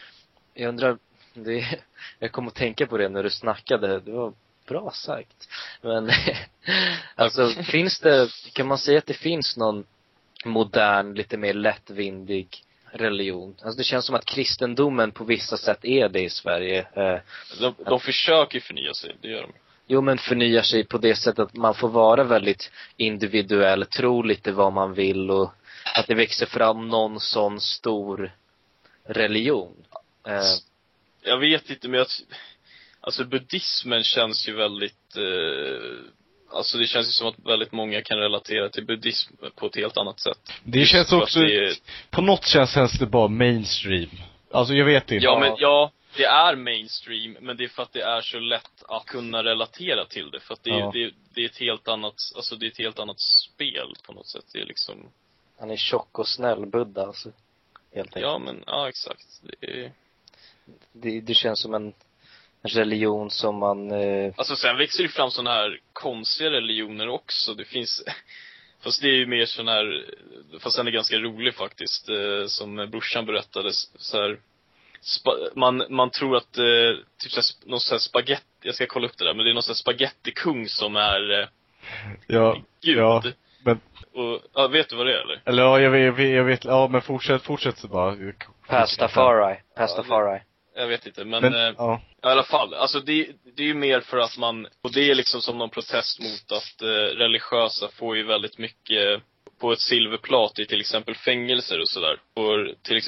Jag 0.54 0.68
undrar, 0.68 0.98
det, 1.34 1.64
jag 2.18 2.32
kom 2.32 2.48
att 2.48 2.54
tänka 2.54 2.86
på 2.86 2.98
det 2.98 3.08
när 3.08 3.22
du 3.22 3.30
snackade, 3.30 4.00
det 4.00 4.12
var 4.12 4.32
bra 4.68 4.90
sagt. 4.90 5.48
Men, 5.82 6.10
alltså 7.14 7.48
finns 7.50 8.00
det, 8.00 8.28
kan 8.52 8.66
man 8.66 8.78
säga 8.78 8.98
att 8.98 9.06
det 9.06 9.14
finns 9.14 9.56
någon 9.56 9.84
modern, 10.44 11.14
lite 11.14 11.36
mer 11.36 11.54
lättvindig 11.54 12.64
religion? 12.92 13.56
Alltså 13.62 13.78
det 13.78 13.84
känns 13.84 14.06
som 14.06 14.14
att 14.14 14.24
kristendomen 14.24 15.10
på 15.10 15.24
vissa 15.24 15.56
sätt 15.56 15.84
är 15.84 16.08
det 16.08 16.20
i 16.20 16.30
Sverige. 16.30 16.78
Eh, 16.94 17.20
De, 17.60 17.74
de 17.84 18.00
försöker 18.00 18.60
förnya 18.60 18.94
sig, 18.94 19.16
det 19.20 19.28
gör 19.28 19.42
de. 19.42 19.52
Jo 19.90 20.00
men 20.00 20.18
förnyar 20.18 20.62
sig 20.62 20.84
på 20.84 20.98
det 20.98 21.14
sättet 21.14 21.38
att 21.38 21.54
man 21.54 21.74
får 21.74 21.88
vara 21.88 22.24
väldigt 22.24 22.70
individuell, 22.96 23.84
tro 23.86 24.22
lite 24.22 24.52
vad 24.52 24.72
man 24.72 24.94
vill 24.94 25.30
och 25.30 25.50
att 25.94 26.06
det 26.06 26.14
växer 26.14 26.46
fram 26.46 26.88
någon 26.88 27.20
sån 27.20 27.60
stor 27.60 28.32
religion. 29.04 29.74
Eh, 30.26 30.42
Jag 31.22 31.38
vet 31.38 31.70
inte, 31.70 31.88
men 31.88 31.98
jag, 31.98 32.06
alltså 33.08 33.24
buddhismen 33.24 34.04
känns 34.04 34.48
ju 34.48 34.52
väldigt, 34.54 35.16
eh, 35.16 36.56
alltså 36.56 36.78
det 36.78 36.86
känns 36.86 37.08
ju 37.08 37.12
som 37.12 37.26
att 37.28 37.38
väldigt 37.38 37.72
många 37.72 38.02
kan 38.02 38.18
relatera 38.18 38.68
till 38.68 38.84
buddhism 38.86 39.34
på 39.54 39.66
ett 39.66 39.76
helt 39.76 39.96
annat 39.96 40.20
sätt. 40.20 40.52
Det 40.64 40.78
Just 40.78 40.92
känns 40.92 41.12
också, 41.12 41.40
det 41.40 41.56
är- 41.56 41.74
på 42.10 42.22
något 42.22 42.44
sätt 42.44 42.70
känns 42.70 42.98
det 42.98 43.06
bara 43.06 43.28
mainstream. 43.28 44.10
Alltså 44.52 44.74
jag 44.74 44.84
vet 44.84 45.10
inte. 45.10 45.24
Ja, 45.24 45.38
men 45.40 45.54
ja, 45.58 45.90
det 46.16 46.24
är 46.24 46.56
mainstream, 46.56 47.36
men 47.40 47.56
det 47.56 47.64
är 47.64 47.68
för 47.68 47.82
att 47.82 47.92
det 47.92 48.00
är 48.02 48.20
så 48.20 48.38
lätt 48.38 48.82
att 48.88 49.06
kunna 49.06 49.44
relatera 49.44 50.04
till 50.04 50.30
det. 50.30 50.40
För 50.40 50.54
att 50.54 50.62
det, 50.62 50.70
är, 50.70 50.78
Ja. 50.78 50.90
det, 50.94 51.10
det 51.34 51.40
är 51.40 51.46
ett 51.46 51.58
helt 51.60 51.88
annat, 51.88 52.14
alltså 52.36 52.56
det 52.56 52.66
är 52.66 52.70
ett 52.70 52.78
helt 52.78 52.98
annat 52.98 53.20
spel 53.20 53.94
på 54.06 54.12
något 54.12 54.26
sätt. 54.26 54.44
Det 54.52 54.60
är 54.60 54.64
liksom, 54.66 55.08
Han 55.60 55.70
är 55.70 55.76
tjock 55.76 56.18
och 56.18 56.28
snäll, 56.28 56.66
Buddha 56.66 57.02
alltså. 57.06 57.28
Helt 57.94 58.06
enkelt. 58.08 58.22
ja 58.22 58.38
men, 58.38 58.62
ja 58.66 58.88
exakt. 58.88 59.26
Det 59.42 59.66
är, 59.84 59.92
Det, 60.92 61.20
det 61.20 61.34
känns 61.34 61.62
som 61.62 61.74
en 61.74 61.92
religion 62.62 63.30
som 63.30 63.56
man, 63.58 63.90
eh, 63.90 64.32
alltså 64.36 64.56
sen 64.56 64.76
växer 64.76 65.02
det 65.02 65.08
fram 65.08 65.30
sådana 65.30 65.50
här 65.50 65.80
konstiga 65.92 66.50
religioner 66.50 67.08
också. 67.08 67.54
Det 67.54 67.64
finns, 67.64 68.04
fast 68.84 69.02
det 69.02 69.08
är 69.08 69.12
ju 69.16 69.26
mer 69.26 69.46
sån 69.46 69.68
här, 69.68 70.04
fast 70.60 70.76
den 70.76 70.86
är 70.86 70.90
ganska 70.90 71.16
rolig 71.18 71.54
faktiskt, 71.54 72.08
eh, 72.08 72.46
som 72.46 72.76
brorsan 72.90 73.26
berättade, 73.26 73.70
så 73.72 74.16
här, 74.22 74.38
spa, 75.00 75.30
man, 75.54 75.82
man 75.90 76.10
tror 76.10 76.36
att, 76.36 76.58
eh, 76.58 76.64
typ 77.22 77.32
såhär, 77.32 77.70
någon 77.70 77.80
sån 77.80 77.94
här 77.94 78.00
spaghetti, 78.00 78.44
jag 78.62 78.74
ska 78.74 78.86
kolla 78.86 79.06
upp 79.06 79.18
det 79.18 79.24
där, 79.24 79.34
men 79.34 79.44
det 79.44 79.50
är 79.50 79.54
någon 79.54 79.62
sån 79.62 79.72
här 79.72 79.76
spagettikung 79.94 80.68
som 80.68 80.96
är 80.96 81.40
eh, 81.40 81.48
Ja, 82.26 82.62
gud. 82.82 82.98
ja, 82.98 83.22
men, 83.64 83.80
Och, 84.12 84.40
ja, 84.54 84.68
vet 84.68 84.88
du 84.88 84.96
vad 84.96 85.06
det 85.06 85.12
är 85.14 85.20
eller? 85.22 85.42
eller 85.44 85.62
ja, 85.62 85.80
jag 85.80 85.90
vet, 85.90 86.02
jag 86.04 86.12
vet, 86.12 86.30
jag 86.30 86.44
vet, 86.44 86.64
ja 86.64 86.88
men 86.88 87.02
fortsätt, 87.02 87.42
fortsätt 87.42 87.82
bara. 87.82 88.16
Pastafari. 88.66 89.56
Pastafari. 89.76 90.40
Jag 90.78 90.88
vet 90.88 91.06
inte, 91.06 91.24
men, 91.24 91.42
Men, 91.42 91.54
eh, 91.54 91.74
ja. 91.78 92.00
i 92.22 92.26
alla 92.26 92.42
fall. 92.42 92.74
Alltså 92.74 93.00
det, 93.00 93.28
det 93.56 93.62
är 93.62 93.66
ju 93.66 93.74
mer 93.74 94.00
för 94.00 94.18
att 94.18 94.38
man, 94.38 94.66
och 94.82 94.92
det 94.92 95.10
är 95.10 95.14
liksom 95.14 95.40
som 95.40 95.58
någon 95.58 95.70
protest 95.70 96.20
mot 96.20 96.52
att 96.52 96.82
eh, 96.82 97.16
religiösa 97.16 97.88
får 97.88 98.16
ju 98.16 98.22
väldigt 98.22 98.58
mycket 98.58 99.22
på 99.60 99.72
ett 99.72 99.80
silverplat 99.80 100.58
i 100.58 100.66
till 100.66 100.80
exempel 100.80 101.14
fängelser 101.14 101.80
och 101.80 101.88
sådär. 101.88 102.20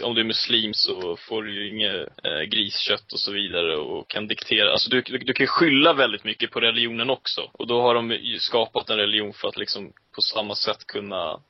Om 0.03 0.15
du 0.15 0.21
är 0.21 0.25
muslim 0.25 0.75
så 0.75 1.17
får 1.17 1.43
du 1.43 1.55
ju 1.55 1.69
inget 1.69 2.09
eh, 2.25 2.41
griskött 2.41 3.13
och 3.13 3.21
så 3.21 3.33
vidare 3.33 3.77
och 3.77 4.11
kan 4.11 4.27
diktera. 4.27 4.73
Alltså 4.73 4.91
du, 4.91 5.03
du, 5.03 5.19
du 5.19 5.33
kan 5.33 5.47
skylla 5.47 5.93
väldigt 5.93 6.25
mycket 6.25 6.51
på 6.51 6.61
religionen 6.61 7.11
också. 7.11 7.51
Och 7.53 7.67
då 7.67 7.83
har 7.83 7.95
de 7.95 8.11
ju 8.11 8.39
skapat 8.39 8.91
en 8.91 8.97
religion 8.97 9.33
för 9.33 9.49
att 9.49 9.59
liksom 9.59 9.93
på 10.15 10.23
samma 10.23 10.55
sätt 10.55 10.87
kunna 10.87 11.41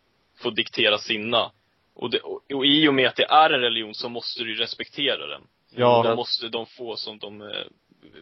få 0.43 0.51
diktera 0.51 0.99
sina. 0.99 1.51
Och, 1.95 2.11
det, 2.11 2.19
och, 2.19 2.43
och 2.55 2.67
i 2.67 2.89
och 2.89 2.95
med 2.95 3.09
att 3.09 3.17
det 3.17 3.27
är 3.31 3.51
en 3.51 3.61
religion 3.61 3.95
så 3.95 4.09
måste 4.09 4.43
du 4.43 4.51
ju 4.51 4.57
respektera 4.57 5.27
den. 5.27 5.43
Ja. 5.77 6.03
Då 6.03 6.17
måste 6.17 6.49
de 6.49 6.67
få 6.67 6.97
som 6.97 7.19
de 7.19 7.41
eh, 7.41 7.47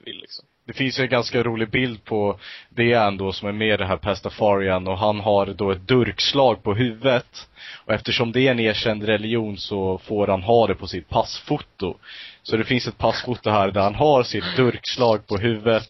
vill 0.04 0.18
liksom. 0.20 0.44
Det 0.66 0.72
finns 0.72 0.98
ju 0.98 1.02
en 1.02 1.08
ganska 1.08 1.42
rolig 1.42 1.70
bild 1.70 2.04
på 2.04 2.38
det 2.68 2.92
ändå 2.92 3.32
som 3.32 3.48
är 3.48 3.52
med 3.52 3.74
i 3.74 3.76
det 3.76 3.86
här 3.86 3.96
Pastafarian 3.96 4.88
och 4.88 4.98
han 4.98 5.20
har 5.20 5.46
då 5.46 5.70
ett 5.70 5.88
durkslag 5.88 6.62
på 6.62 6.74
huvudet. 6.74 7.48
Och 7.84 7.92
eftersom 7.92 8.32
det 8.32 8.46
är 8.46 8.50
en 8.50 8.60
erkänd 8.60 9.02
religion 9.02 9.56
så 9.56 9.98
får 9.98 10.26
han 10.26 10.42
ha 10.42 10.66
det 10.66 10.74
på 10.74 10.86
sitt 10.86 11.08
passfoto. 11.08 11.94
Så 12.42 12.56
det 12.56 12.64
finns 12.64 12.86
ett 12.88 12.98
passfoto 12.98 13.50
här 13.50 13.70
där 13.70 13.80
han 13.80 13.94
har 13.94 14.22
sitt 14.22 14.56
durkslag 14.56 15.26
på 15.26 15.36
huvudet. 15.36 15.88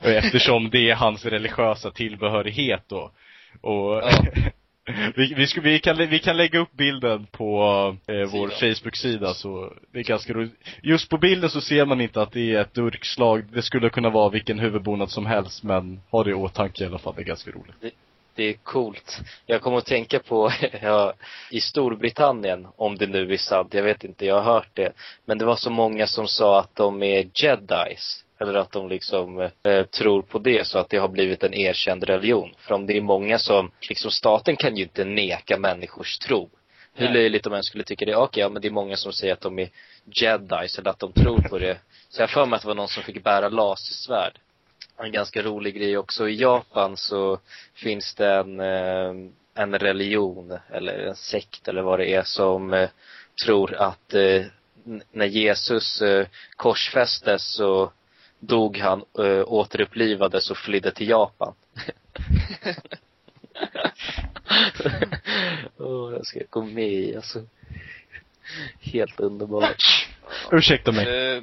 Och 0.00 0.06
Eftersom 0.06 0.70
det 0.70 0.90
är 0.90 0.94
hans 0.94 1.24
religiösa 1.24 1.90
tillbehörighet 1.90 2.82
då. 2.88 3.12
Och 3.60 4.02
vi, 5.16 5.34
vi, 5.34 5.46
ska, 5.46 5.60
vi, 5.60 5.78
kan, 5.78 5.96
vi 5.96 6.18
kan 6.18 6.36
lägga 6.36 6.58
upp 6.58 6.72
bilden 6.72 7.26
på 7.26 7.62
eh, 8.06 8.30
vår. 8.32 8.48
Facebook-sida 8.48 9.34
så 9.34 9.72
det 9.92 9.98
är 9.98 10.04
ganska 10.04 10.32
roligt. 10.32 10.52
Just 10.82 11.08
på 11.08 11.18
bilden 11.18 11.50
så 11.50 11.60
ser 11.60 11.86
man 11.86 12.00
inte 12.00 12.22
att 12.22 12.32
det 12.32 12.54
är 12.54 12.60
ett 12.60 12.74
durkslag. 12.74 13.44
Det 13.52 13.62
skulle 13.62 13.90
kunna 13.90 14.10
vara 14.10 14.28
vilken 14.28 14.58
huvudbonad 14.58 15.10
som 15.10 15.26
helst 15.26 15.62
men 15.62 16.00
ha 16.10 16.24
det 16.24 16.30
i 16.30 16.34
åtanke 16.34 16.84
i 16.84 16.86
alla 16.86 16.98
fall. 16.98 17.14
Det 17.16 17.22
är 17.22 17.24
ganska 17.24 17.50
roligt. 17.50 17.94
Det 18.34 18.44
är 18.44 18.52
coolt. 18.52 19.20
Jag 19.46 19.62
kommer 19.62 19.78
att 19.78 19.86
tänka 19.86 20.18
på, 20.18 20.50
ja, 20.82 21.12
i 21.50 21.60
Storbritannien, 21.60 22.66
om 22.76 22.96
det 22.96 23.06
nu 23.06 23.32
är 23.32 23.36
sant, 23.36 23.74
jag 23.74 23.82
vet 23.82 24.04
inte, 24.04 24.26
jag 24.26 24.34
har 24.40 24.52
hört 24.52 24.70
det. 24.74 24.92
Men 25.24 25.38
det 25.38 25.44
var 25.44 25.56
så 25.56 25.70
många 25.70 26.06
som 26.06 26.28
sa 26.28 26.60
att 26.60 26.76
de 26.76 27.02
är 27.02 27.26
jedis. 27.34 28.24
Eller 28.40 28.54
att 28.54 28.72
de 28.72 28.88
liksom 28.88 29.50
eh, 29.62 29.84
tror 29.84 30.22
på 30.22 30.38
det 30.38 30.66
så 30.66 30.78
att 30.78 30.88
det 30.88 30.96
har 30.96 31.08
blivit 31.08 31.42
en 31.42 31.54
erkänd 31.54 32.04
religion. 32.04 32.54
För 32.58 32.74
om 32.74 32.86
det 32.86 32.96
är 32.96 33.00
många 33.00 33.38
som, 33.38 33.70
liksom 33.88 34.10
staten 34.10 34.56
kan 34.56 34.76
ju 34.76 34.82
inte 34.82 35.04
neka 35.04 35.58
människors 35.58 36.18
tro. 36.18 36.50
Hur 36.94 37.08
löjligt 37.08 37.46
om 37.46 37.52
en 37.52 37.62
skulle 37.62 37.84
tycka 37.84 38.04
det, 38.04 38.16
okej, 38.16 38.40
ja 38.40 38.48
men 38.48 38.62
det 38.62 38.68
är 38.68 38.72
många 38.72 38.96
som 38.96 39.12
säger 39.12 39.32
att 39.32 39.40
de 39.40 39.58
är 39.58 39.68
jedis 40.04 40.78
eller 40.78 40.90
att 40.90 40.98
de 40.98 41.12
tror 41.12 41.38
på 41.38 41.58
det. 41.58 41.78
Så 42.08 42.22
jag 42.22 42.30
för 42.30 42.46
mig 42.46 42.56
att 42.56 42.62
det 42.62 42.68
var 42.68 42.74
någon 42.74 42.88
som 42.88 43.02
fick 43.02 43.24
bära 43.24 43.48
lasersvärd. 43.48 44.38
En 44.98 45.12
ganska 45.12 45.42
rolig 45.42 45.74
grej 45.74 45.98
också. 45.98 46.28
I 46.28 46.34
Japan 46.34 46.96
så 46.96 47.38
finns 47.74 48.14
det 48.14 48.34
en, 48.34 48.60
eh, 48.60 49.14
en 49.54 49.78
religion 49.78 50.58
eller 50.72 50.98
en 50.98 51.16
sekt 51.16 51.68
eller 51.68 51.82
vad 51.82 51.98
det 51.98 52.14
är 52.14 52.22
som 52.22 52.72
eh, 52.72 52.88
tror 53.44 53.74
att 53.74 54.14
eh, 54.14 54.42
när 55.12 55.26
Jesus 55.26 56.02
korsfästes 56.56 57.54
så 57.54 57.92
dog 58.40 58.78
han, 58.78 59.04
eh, 59.18 59.42
återupplivades 59.46 60.50
och 60.50 60.56
flydde 60.56 60.90
till 60.90 61.08
Japan. 61.08 61.54
Åh, 65.78 66.12
jag 66.12 66.26
ska 66.26 66.40
gå 66.50 66.64
med 66.64 67.16
alltså. 67.16 67.42
Helt 68.80 69.20
underbart. 69.20 70.08
Ursäkta 70.52 70.92
mig. 70.92 71.34
Eh, 71.36 71.42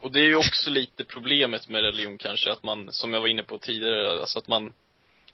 och 0.00 0.12
det 0.12 0.20
är 0.20 0.24
ju 0.24 0.36
också 0.36 0.70
lite 0.70 1.04
problemet 1.04 1.68
med 1.68 1.82
religion 1.82 2.18
kanske, 2.18 2.52
att 2.52 2.62
man, 2.62 2.92
som 2.92 3.14
jag 3.14 3.20
var 3.20 3.28
inne 3.28 3.42
på 3.42 3.58
tidigare, 3.58 4.20
alltså 4.20 4.38
att 4.38 4.48
man, 4.48 4.72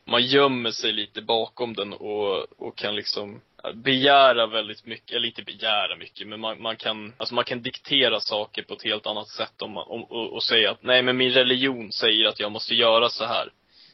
man 0.05 0.23
gömmer 0.23 0.71
sig 0.71 0.93
lite 0.93 1.23
bakom 1.23 1.75
den 1.75 1.93
och, 1.93 2.61
och 2.63 2.77
kan 2.77 2.95
liksom 2.95 3.41
begära 3.75 4.47
väldigt 4.47 4.87
mycket, 4.87 5.17
eller 5.17 5.27
inte 5.27 5.43
begära 5.43 5.97
mycket, 5.97 6.29
men 6.29 6.41
man, 6.41 6.63
man 6.63 6.77
kan, 6.77 7.13
alltså 7.17 7.35
man 7.35 7.45
kan 7.45 7.63
diktera 7.63 8.21
saker 8.21 8.63
på 8.63 8.75
ett 8.75 8.85
helt 8.85 9.07
annat 9.07 9.29
sätt 9.29 9.63
om 9.63 9.73
man, 9.73 9.85
om, 9.89 10.05
och, 10.05 10.33
och 10.33 10.43
säga 10.43 10.71
att 10.71 10.83
nej 10.83 11.03
men 11.03 11.17
min 11.17 11.31
religion 11.31 11.93
säger 11.93 12.29
att 12.29 12.41
jag 12.41 12.53
måste 12.53 12.75
göra 12.75 13.09
så 13.09 13.25
här. 13.25 13.49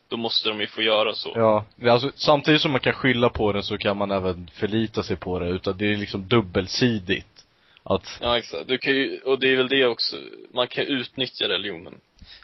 Då 0.09 0.16
måste 0.16 0.48
de 0.48 0.61
ju 0.61 0.66
få 0.66 0.83
göra 0.83 1.14
så. 1.14 1.33
Ja, 1.35 1.64
alltså, 1.92 2.11
samtidigt 2.14 2.62
som 2.62 2.70
man 2.70 2.81
kan 2.81 2.92
skylla 2.92 3.28
på 3.28 3.52
den 3.52 3.62
så 3.62 3.78
kan 3.78 3.96
man 3.96 4.11
även 4.11 4.50
förlita 4.54 5.02
sig 5.02 5.16
på 5.16 5.38
det. 5.38 5.48
Utan 5.48 5.78
det 5.78 5.92
är 5.92 5.96
liksom 5.96 6.28
dubbelsidigt. 6.28 7.44
Att, 7.83 8.18
Ja, 8.20 8.38
exakt. 8.38 8.68
Du 8.68 8.78
kan 8.78 8.92
ju, 8.92 9.20
och 9.20 9.38
det 9.38 9.52
är 9.52 9.57
väl 9.57 9.68
det 9.68 9.87
också, 9.87 10.16
man 10.54 10.68
kan 10.68 10.85
utnyttja 10.85 11.48
religionen. 11.48 11.94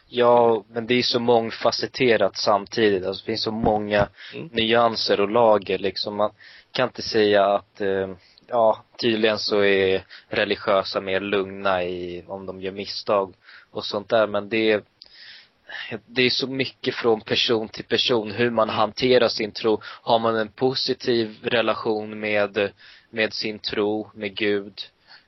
Ja, 0.07 0.63
men 0.69 0.87
det 0.87 0.93
är 0.93 1.03
så 1.03 1.19
mångfacetterat 1.19 2.37
samtidigt. 2.37 3.05
Alltså 3.05 3.21
det 3.21 3.25
finns 3.25 3.43
så 3.43 3.51
många 3.51 4.07
Mm. 4.35 4.49
nyanser 4.51 5.19
och 5.21 5.29
lager 5.29 5.77
liksom. 5.77 6.15
Man 6.15 6.31
kan 6.71 6.87
inte 6.87 7.01
säga 7.01 7.45
att, 7.45 7.81
eh, 7.81 8.09
ja, 8.47 8.83
tydligen 9.01 9.39
så 9.39 9.63
är 9.63 10.05
religiösa 10.29 11.01
mer 11.01 11.19
lugna 11.19 11.83
i, 11.83 12.23
om 12.27 12.45
de 12.45 12.61
gör 12.61 12.71
misstag 12.71 13.33
och 13.71 13.85
sånt 13.85 14.09
där. 14.09 14.27
Men 14.27 14.49
det 14.49 14.71
är, 14.71 14.81
det 16.05 16.21
är 16.21 16.29
så 16.29 16.47
mycket 16.47 16.95
från 16.95 17.21
person 17.21 17.69
till 17.69 17.85
person 17.85 18.31
hur 18.31 18.49
man 18.49 18.69
hanterar 18.69 19.27
sin 19.27 19.51
tro. 19.51 19.81
Har 19.83 20.19
man 20.19 20.35
en 20.35 20.47
positiv 20.47 21.37
relation 21.43 22.19
med, 22.19 22.71
med 23.09 23.33
sin 23.33 23.59
tro, 23.59 24.09
med 24.13 24.35
Gud, 24.35 24.81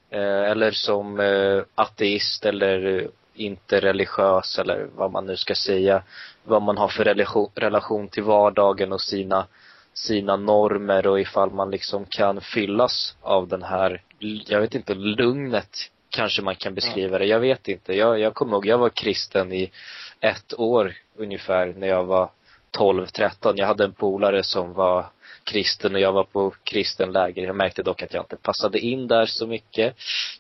eh, 0.10 0.52
eller 0.52 0.72
som 0.72 1.20
eh, 1.20 1.64
ateist 1.76 2.46
eller 2.46 3.08
inte 3.38 3.80
religiös 3.80 4.60
eller 4.60 4.88
vad 4.96 5.12
man 5.12 5.26
nu 5.26 5.38
ska 5.38 5.56
säga. 5.56 6.04
Vad 6.44 6.62
man 6.62 6.78
har 6.78 6.88
för 6.88 7.04
relation, 7.04 7.50
relation 7.56 8.08
till 8.08 8.24
vardagen 8.24 8.94
och 8.94 9.02
sina, 9.02 9.48
sina 9.94 10.36
normer 10.36 11.08
och 11.08 11.20
ifall 11.20 11.52
man 11.52 11.72
liksom 11.72 12.06
kan 12.06 12.42
fyllas 12.42 13.18
av 13.22 13.48
den 13.48 13.64
här, 13.64 14.02
jag 14.48 14.62
vet 14.62 14.76
inte, 14.76 14.94
lugnet 14.94 15.70
kanske 16.10 16.42
man 16.42 16.56
kan 16.56 16.74
beskriva 16.74 17.18
det. 17.18 17.26
Jag 17.26 17.40
vet 17.40 17.68
inte. 17.68 17.94
Jag, 17.94 18.20
jag 18.20 18.34
kommer 18.34 18.54
ihåg, 18.54 18.66
jag 18.66 18.78
var 18.78 18.90
kristen 18.90 19.54
i 19.54 19.72
ett 20.20 20.60
år 20.60 20.94
ungefär 21.18 21.74
när 21.78 21.88
jag 21.88 22.04
var 22.04 22.30
12, 22.72 23.06
13. 23.06 23.58
Jag 23.58 23.68
hade 23.68 23.84
en 23.84 23.94
polare 23.94 24.44
som 24.44 24.74
var 24.74 25.06
kristen 25.48 25.96
och 25.96 26.02
jag 26.02 26.12
var 26.12 26.24
på 26.24 26.54
kristen 26.64 27.12
läger. 27.12 27.44
Jag 27.44 27.56
märkte 27.56 27.84
dock 27.84 28.02
att 28.02 28.14
jag 28.14 28.24
inte 28.24 28.38
passade 28.38 28.80
in 28.80 29.08
där 29.08 29.26
så 29.26 29.48
mycket. 29.48 29.96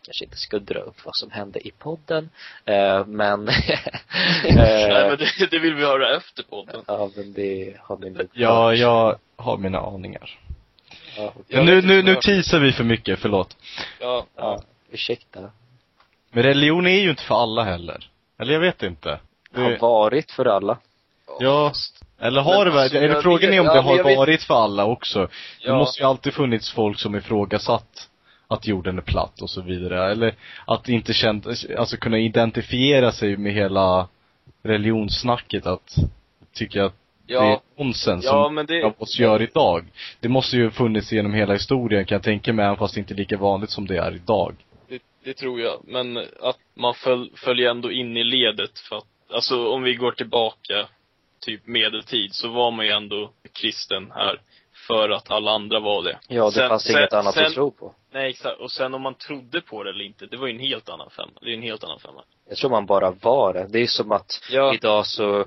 Kanske 0.05 0.25
inte 0.25 0.37
ska 0.37 0.59
dra 0.59 0.79
upp 0.79 1.05
vad 1.05 1.15
som 1.15 1.31
hände 1.31 1.67
i 1.67 1.71
podden. 1.71 2.29
Eh, 2.65 3.05
men 3.05 3.45
Nej 4.43 4.91
eh, 4.91 5.07
men 5.07 5.17
det, 5.17 5.51
det 5.51 5.59
vill 5.59 5.73
vi 5.73 5.85
höra 5.85 6.17
efter 6.17 6.43
podden. 6.43 6.83
Ja 6.87 7.09
men 7.15 7.33
det 7.33 7.75
har 7.79 7.97
ni 7.97 8.09
nog 8.09 8.27
ja, 8.33 8.69
hört. 8.69 8.77
jag 8.77 9.19
har 9.35 9.57
mina 9.57 9.79
aningar. 9.79 10.39
Ja, 11.47 11.63
nu, 11.63 11.81
nu, 11.81 12.03
nu 12.03 12.15
teasar 12.15 12.59
vi 12.59 12.71
för 12.71 12.83
mycket, 12.83 13.19
förlåt. 13.19 13.57
Ja, 13.99 14.25
ja, 14.35 14.61
ursäkta. 14.91 15.51
Men 16.31 16.43
religion 16.43 16.87
är 16.87 17.01
ju 17.01 17.09
inte 17.09 17.23
för 17.23 17.35
alla 17.35 17.63
heller. 17.63 18.09
Eller 18.39 18.53
jag 18.53 18.59
vet 18.59 18.83
inte. 18.83 19.19
Det 19.51 19.61
har 19.61 19.77
varit 19.77 20.31
för 20.31 20.45
alla. 20.45 20.77
ja, 21.39 21.73
eller 22.19 22.41
har 22.41 22.65
Men 22.65 22.73
det 22.73 22.81
alltså, 22.81 22.97
varit, 22.97 23.03
är 23.03 23.07
det 23.07 23.13
jag 23.13 23.23
frågan 23.23 23.49
vet- 23.49 23.57
är 23.57 23.59
om 23.59 23.65
ja, 23.65 23.73
det 23.73 23.79
har 23.81 23.97
jag 23.97 24.03
vet- 24.03 24.17
varit 24.17 24.43
för 24.43 24.55
alla 24.63 24.85
också? 24.85 25.19
Det 25.19 25.27
Ja. 25.67 25.75
måste 25.77 26.01
ju 26.01 26.07
alltid 26.07 26.33
funnits 26.33 26.71
folk 26.71 26.99
som 26.99 27.15
ifrågasatt 27.15 28.09
att 28.47 28.67
jorden 28.67 28.97
är 28.97 29.01
platt 29.01 29.41
och 29.41 29.49
så 29.49 29.61
vidare. 29.61 30.11
Eller 30.11 30.33
att 30.65 30.89
inte 30.89 31.13
känt, 31.13 31.47
alltså 31.77 31.97
kunna 31.97 32.17
identifiera 32.19 33.11
sig 33.11 33.37
med 33.37 33.53
hela 33.53 34.07
religionssnacket 34.63 35.65
att 35.65 35.95
tycka 36.53 36.85
att 36.85 36.93
det 37.27 37.33
är 37.33 37.37
ja, 37.43 37.61
nonsens 37.77 38.25
ja 38.25 38.31
som 38.31 38.55
men 38.55 38.65
det, 38.65 38.83
av 38.83 38.93
oss 38.97 39.19
gör 39.19 39.41
idag. 39.41 39.85
Det 40.19 40.29
måste 40.29 40.57
ju 40.57 40.71
funnits 40.71 41.11
genom 41.11 41.33
hela 41.33 41.53
historien 41.53 42.05
kan 42.05 42.15
jag 42.15 42.23
tänka 42.23 42.53
mig, 42.53 42.65
även 42.65 42.77
fast 42.77 42.93
det 42.93 42.99
inte 42.99 43.13
är 43.13 43.15
lika 43.15 43.37
vanligt 43.37 43.69
som 43.69 43.87
det 43.87 43.97
är 43.97 44.15
idag. 44.15 44.55
det 44.89 45.01
det 45.23 45.33
tror 45.33 45.61
jag. 45.61 45.79
Men 45.87 46.17
att 46.17 46.57
man 46.75 46.93
föl, 46.93 47.31
följer 47.35 47.69
ändå 47.71 47.91
in 47.91 48.17
i 48.17 48.23
ledet 48.23 48.79
för 48.79 48.95
att, 48.97 49.03
alltså 49.33 49.67
om 49.67 49.83
vi 49.83 49.93
går 49.95 50.11
tillbaka, 50.11 50.85
typ 51.39 51.67
medeltid, 51.67 52.33
så 52.33 52.47
var 52.49 52.71
man 52.71 52.85
ju 52.85 52.91
ändå 52.91 53.31
kristen 53.53 54.11
här. 54.15 54.41
För 54.87 55.09
att 55.09 55.31
alla 55.31 55.51
andra 55.51 55.79
var 55.79 56.03
det. 56.03 56.19
Ja, 56.27 56.45
det 56.45 56.51
Sen- 56.51 56.69
fanns 56.69 56.83
sen- 56.83 56.97
inget 56.97 57.13
annat 57.13 57.33
sen- 57.33 57.45
att 57.45 57.53
tro 57.53 57.71
på. 57.71 57.93
Nej 58.11 58.29
exakt, 58.29 58.59
och 58.59 58.71
sen 58.71 58.93
om 58.93 59.01
man 59.01 59.13
trodde 59.15 59.61
på 59.61 59.83
det 59.83 59.89
eller 59.89 60.03
inte, 60.05 60.25
det 60.25 60.37
var 60.37 60.47
ju 60.47 60.53
en 60.53 60.59
helt 60.59 60.89
annan 60.89 61.09
femma. 61.09 61.31
Det 61.41 61.49
är 61.49 61.53
en 61.53 61.61
helt 61.61 61.83
annan 61.83 61.99
femma. 61.99 62.23
Jag 62.49 62.57
tror 62.57 62.69
man 62.69 62.85
bara 62.85 63.11
var 63.11 63.53
det. 63.53 63.67
Det 63.69 63.79
är 63.79 63.87
som 63.87 64.11
att 64.11 64.41
Ja. 64.51 64.73
idag 64.73 65.05
så 65.05 65.45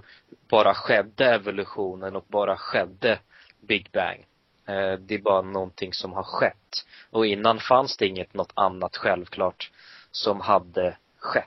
bara 0.50 0.74
skedde 0.74 1.24
evolutionen 1.34 2.16
och 2.16 2.24
bara 2.28 2.56
skedde 2.56 3.18
Big 3.60 3.88
Bang. 3.92 4.26
Eh, 4.66 4.92
Det 4.98 5.14
är 5.14 5.18
bara 5.22 5.42
någonting 5.42 5.92
som 5.92 6.12
har 6.12 6.22
skett. 6.22 6.86
Och 7.10 7.26
innan 7.26 7.58
fanns 7.58 7.96
det 7.96 8.06
inget 8.06 8.34
något 8.34 8.52
annat 8.54 8.96
självklart 8.96 9.70
som 10.10 10.40
hade 10.40 10.96
skett. 11.18 11.46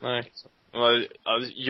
Nej. 0.00 0.32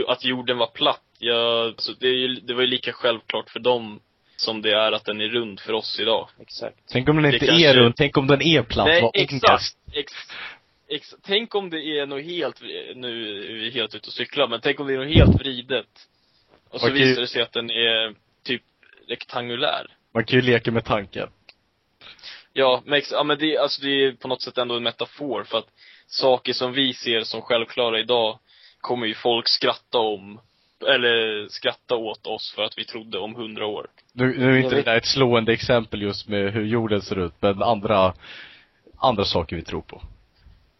Att 0.07 0.25
jorden 0.25 0.59
var 0.59 0.67
platt, 0.67 1.03
ja, 1.23 1.65
alltså, 1.65 1.93
det, 2.01 2.07
är 2.07 2.13
ju, 2.15 2.29
det 2.29 2.55
var 2.55 2.61
ju 2.61 2.67
lika 2.67 2.93
självklart 2.93 3.51
för 3.51 3.61
dem 3.61 4.01
som 4.37 4.63
det 4.63 4.71
är 4.73 4.93
att 4.93 5.05
den 5.05 5.21
är 5.21 5.29
rund 5.29 5.61
för 5.61 5.73
oss 5.73 6.01
idag. 6.01 6.29
Exakt. 6.41 6.77
Tänk 6.89 7.09
om 7.09 7.17
den 7.17 7.23
Det 7.23 7.33
inte 7.37 7.47
kanske- 7.47 7.69
är 7.69 7.75
rund, 7.75 7.95
tänk 7.97 8.17
om 8.17 8.27
den 8.27 8.43
är 8.43 8.63
platt, 8.63 8.87
Nej, 8.87 9.11
exakt. 9.15 9.77
Ex, 9.93 10.13
ex, 10.89 11.15
tänk 11.23 11.55
om 11.55 11.71
det 11.71 11.81
är 11.99 12.07
något 12.07 12.25
helt, 12.25 12.61
nu 12.95 13.37
är 13.51 13.53
vi 13.55 13.71
helt 13.71 13.95
ute 13.95 14.07
och 14.07 14.13
cyklar, 14.13 14.49
men 14.49 14.61
tänk 14.61 14.81
om 14.81 14.87
det 14.87 14.95
är 14.95 14.99
något 14.99 15.15
helt 15.15 15.41
vridet. 15.41 15.87
Och 16.71 16.81
så 16.81 16.87
Okej. 16.87 16.99
visar 17.05 17.21
det 17.21 17.27
sig 17.29 17.43
att 17.43 17.53
den 17.53 17.71
är 17.71 18.15
typ 18.45 18.63
rektangulär. 19.09 19.87
Man 20.15 20.25
kan 20.25 20.39
ju 20.39 20.45
leka 20.47 20.71
med 20.71 20.85
tanken. 20.85 21.29
Ja, 22.53 22.83
men, 22.85 22.99
ex, 22.99 23.13
ja, 23.13 23.23
men 23.25 23.39
det, 23.39 23.59
alltså 23.59 23.83
det 23.83 23.89
är 24.05 24.13
på 24.13 24.29
något 24.29 24.43
sätt 24.43 24.59
ändå 24.59 24.77
en 24.77 24.83
metafor 24.83 25.45
för 25.45 25.59
att 25.59 25.69
saker 26.07 26.53
som 26.53 26.73
vi 26.73 26.95
ser 26.95 27.21
som 27.23 27.43
självklara 27.43 28.01
idag 28.01 28.39
kommer 28.81 29.07
ju 29.07 29.15
folk 29.15 29.49
skratta 29.49 29.99
om, 29.99 30.41
eller 30.83 31.47
skratta 31.49 31.97
åt 31.97 32.27
oss 32.27 32.53
för 32.55 32.63
att 32.63 32.79
vi 32.79 32.85
trodde 32.85 33.19
om 33.19 33.35
hundra 33.35 33.67
år. 33.67 33.87
Nu, 34.13 34.39
nu 34.39 34.53
är 34.53 34.57
inte 34.57 34.75
det 34.75 34.83
där 34.83 34.97
ett 34.97 35.07
slående 35.07 35.53
exempel 35.53 36.03
just 36.03 36.29
med 36.29 36.53
hur 36.53 36.65
jorden 36.65 37.03
ser 37.03 37.19
ut, 37.19 37.35
men 37.41 37.63
andra, 37.63 38.15
andra 38.97 39.25
saker 39.25 39.57
vi 39.57 39.63
tror 39.63 39.83
på. 39.83 40.03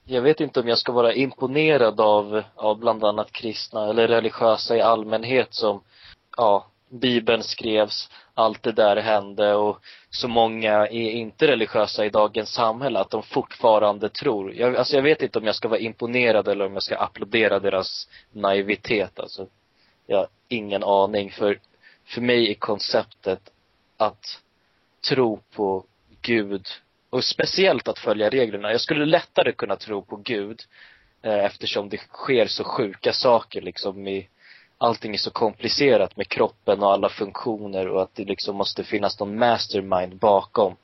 Jag 0.05 0.23
vet 0.23 0.41
inte 0.41 0.61
om 0.61 0.69
jag 0.69 0.79
ska 0.79 0.93
vara 0.93 1.13
imponerad 1.13 2.01
av, 2.01 2.43
av 2.55 2.79
bland 2.79 3.05
annat 3.05 3.33
kristna 3.33 3.89
eller 3.89 4.09
religiösa 4.09 4.77
i 4.77 4.81
allmänhet 4.81 5.55
som, 5.55 5.83
ja, 6.37 6.67
Bibeln 6.91 7.43
skrevs, 7.43 8.11
allt 8.35 8.63
det 8.63 8.73
där 8.73 8.97
hände 8.97 9.55
och 9.55 9.79
så 10.11 10.29
många 10.29 10.73
är 10.87 11.11
inte 11.11 11.47
religiösa 11.47 12.05
i 12.05 12.09
dagens 12.09 12.51
samhälle 12.51 12.99
att 12.99 13.11
de 13.11 13.23
fortfarande 13.23 14.09
tror. 14.09 14.55
Jag, 14.55 14.77
alltså 14.77 14.97
jag 14.97 15.03
vet 15.03 15.23
inte 15.23 15.39
om 15.39 15.45
jag 15.45 15.55
ska 15.55 15.69
vara 15.69 15.81
imponerad 15.81 16.49
eller 16.49 16.67
om 16.67 16.73
jag 16.73 16.83
ska 16.83 16.97
applådera 16.97 17.59
deras 17.59 18.09
naivitet 18.33 19.21
alltså. 19.21 19.47
Jag 20.13 20.19
har 20.19 20.29
ingen 20.49 20.85
aning 20.85 21.31
för, 21.31 21.59
för 22.05 22.21
mig 22.21 22.51
är 22.51 22.55
konceptet 22.55 23.41
att 23.97 24.41
tro 25.09 25.41
på 25.55 25.85
Gud 26.23 26.67
och 27.11 27.25
speciellt 27.25 27.89
att 27.89 27.99
följa 27.99 28.31
reglerna. 28.31 28.71
Jag 28.71 28.81
skulle 28.81 29.07
lättare 29.07 29.53
kunna 29.53 29.77
tro 29.77 30.03
på 30.03 30.17
Gud 30.17 30.61
eh, 31.23 31.45
eftersom 31.45 31.89
det 31.89 31.97
sker 31.97 32.47
så 32.47 32.65
sjuka 32.65 33.13
saker 33.13 33.61
liksom 33.63 34.09
i 34.09 34.29
allting 34.79 35.15
är 35.15 35.19
så 35.19 35.31
komplicerat 35.31 36.17
med 36.17 36.29
kroppen 36.29 36.83
och 36.83 36.93
alla 36.93 37.09
funktioner 37.09 37.89
och 37.89 38.03
att 38.03 38.15
det 38.15 38.25
liksom 38.25 38.57
måste 38.57 38.85
finnas 38.85 39.21
någon 39.21 39.39
mastermind 39.39 40.17
bakom 40.17 40.77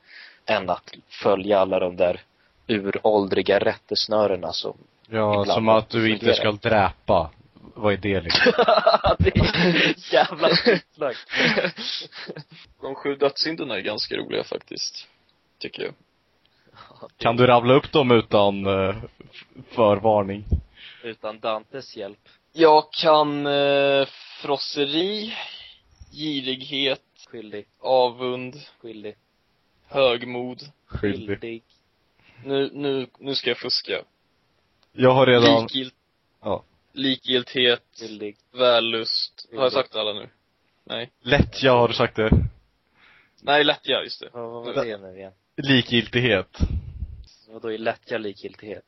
än 0.47 0.71
att 0.71 0.95
följa 1.09 1.59
alla 1.59 1.79
de 1.79 1.97
där 1.97 2.21
uråldriga 2.67 3.59
rättesnörena 3.59 4.53
som 4.53 4.77
Ja, 5.11 5.45
som 5.45 5.69
att 5.69 5.89
du 5.89 6.13
inte 6.13 6.35
ska 6.35 6.53
dräpa. 6.53 7.31
Vad 7.79 7.93
är 7.93 7.97
det 7.97 8.21
liksom? 8.21 8.53
det 9.19 9.37
är 9.37 10.13
jävla 10.15 10.49
skitsnack. 10.49 11.17
De 12.81 12.95
sju 12.95 13.15
dödssynderna 13.15 13.77
är 13.77 13.81
ganska 13.81 14.17
roliga 14.17 14.45
faktiskt. 14.45 15.09
Tycker 15.59 15.83
jag. 15.83 15.95
Kan 17.17 17.37
du 17.37 17.47
rabbla 17.47 17.75
upp 17.75 17.93
dem 17.93 18.11
utan 18.11 18.67
eh, 18.67 18.97
förvarning? 19.69 20.45
Utan 21.03 21.41
Dantes 21.41 21.97
hjälp. 21.97 22.29
Jag 22.53 22.93
kan 22.93 23.47
eh, 23.47 24.07
frosseri, 24.43 25.35
girighet, 26.13 27.03
Skyldig, 27.31 27.67
avund, 27.81 28.57
skyldig, 28.81 29.17
högmod. 29.87 30.63
Skyldig. 30.87 31.29
skyldig. 31.29 31.63
Nu, 32.45 32.71
nu, 32.73 33.07
nu 33.19 33.35
ska 33.35 33.51
jag 33.51 33.59
fuska. 33.59 34.03
Jag 34.93 35.11
har 35.11 35.27
redan, 35.27 35.63
Likgilt, 35.63 35.95
ja. 36.41 36.65
Likgilthet, 36.93 37.83
skyldig. 38.01 38.37
vällust. 38.53 39.47
Har 39.55 39.63
jag 39.63 39.73
sagt 39.73 39.97
alla 39.97 40.13
nu? 40.13 40.29
Nej. 40.85 41.11
Lättja 41.21 41.73
har 41.73 41.89
du 41.89 41.95
sagt 41.95 42.17
det. 42.17 42.31
Nej, 43.41 43.65
lättja, 43.65 44.03
just 44.03 44.21
det. 44.21 44.29
Vad 44.33 44.51
vad 44.51 44.65
var 44.77 44.85
det 44.85 44.99
nu 44.99 45.19
igen? 45.19 45.33
Likgiltighet. 45.57 46.59
Vadå 47.49 47.73
är 47.73 47.79
lättja 47.79 48.19
likgiltighet? 48.19 48.85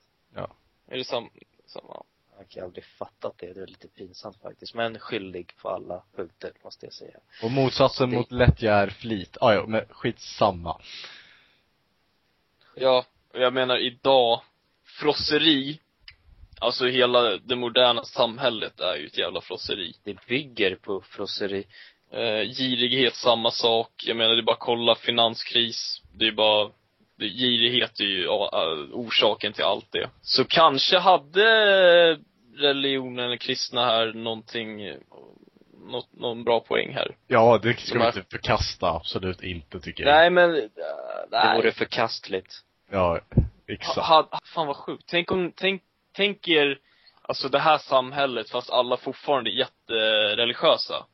Är 0.88 0.96
det 0.98 1.04
sam, 1.04 1.30
samma? 1.66 2.02
Jag 2.48 2.62
har 2.62 2.66
aldrig 2.66 2.84
fattat 2.84 3.34
det, 3.38 3.52
det 3.52 3.60
är 3.62 3.66
lite 3.66 3.88
pinsamt 3.88 4.36
faktiskt. 4.42 4.74
Men 4.74 4.98
skyldig 4.98 5.52
på 5.62 5.68
alla 5.68 6.02
punkter, 6.16 6.52
måste 6.64 6.86
jag 6.86 6.92
säga. 6.92 7.18
Och 7.42 7.50
motsatsen 7.50 8.10
Det- 8.10 8.16
mot 8.16 8.32
lättja 8.32 8.74
är 8.74 8.88
flit. 8.90 9.36
Ah, 9.40 9.52
ja, 9.52 9.64
men 9.66 9.84
skitsamma. 9.90 10.80
Ja, 12.74 13.04
och 13.32 13.40
jag 13.40 13.52
menar 13.52 13.78
idag, 13.78 14.42
frosseri, 14.84 15.80
alltså 16.60 16.86
hela 16.86 17.36
det 17.36 17.56
moderna 17.56 18.04
samhället 18.04 18.80
är 18.80 18.96
ju 18.96 19.06
ett 19.06 19.18
jävla 19.18 19.40
frosseri. 19.40 19.92
Det 20.04 20.26
bygger 20.26 20.74
på 20.74 21.00
frosseri. 21.00 21.66
Eh, 22.12 22.48
girighet, 22.56 23.14
samma 23.14 23.50
sak. 23.50 23.90
Jag 24.06 24.16
menar, 24.16 24.34
det 24.34 24.40
är 24.40 24.42
bara 24.42 24.52
att 24.52 24.58
kolla 24.58 24.94
finanskris. 24.94 26.02
Det 26.18 26.26
är 26.26 26.32
bara, 26.32 26.70
det, 27.18 27.24
girighet 27.28 28.00
är 28.00 28.04
ju 28.04 28.24
eh, 28.24 28.30
orsaken 28.92 29.52
till 29.52 29.64
allt 29.64 29.92
det. 29.92 30.10
Så 30.22 30.44
kanske 30.44 30.98
hade 30.98 32.18
religionen 32.56 33.24
eller 33.24 33.36
kristna 33.36 33.84
här 33.84 34.12
någonting, 34.12 34.82
eh, 34.82 34.96
något, 35.86 36.12
någon 36.12 36.44
bra 36.44 36.60
poäng 36.60 36.92
här. 36.94 37.16
Ja, 37.26 37.58
det 37.62 37.80
ska 37.80 37.98
De 37.98 38.00
vi 38.00 38.06
inte 38.06 38.30
förkasta, 38.30 38.90
absolut 38.90 39.42
inte 39.42 39.80
tycker 39.80 40.04
jag. 40.04 40.12
Nej 40.12 40.30
men, 40.30 40.50
Det 40.50 40.70
nej. 41.30 41.56
vore 41.56 41.72
förkastligt. 41.72 42.54
Ja, 42.90 43.20
exakt. 43.68 43.98
Ha, 44.06 44.28
ha, 44.30 44.40
fan 44.54 44.66
vad 44.66 44.76
sjukt. 44.76 45.04
Tänk 45.06 45.32
om, 45.32 45.52
tänk, 45.56 45.82
tänk 46.20 46.48
er, 46.48 46.78
alltså 47.22 47.48
det 47.48 47.58
här 47.58 47.78
samhället 47.78 48.50
fast 48.50 48.70
alla 48.70 48.96
fortfarande 48.96 49.50
är 49.50 49.54
jättereligiösa. 49.54 51.06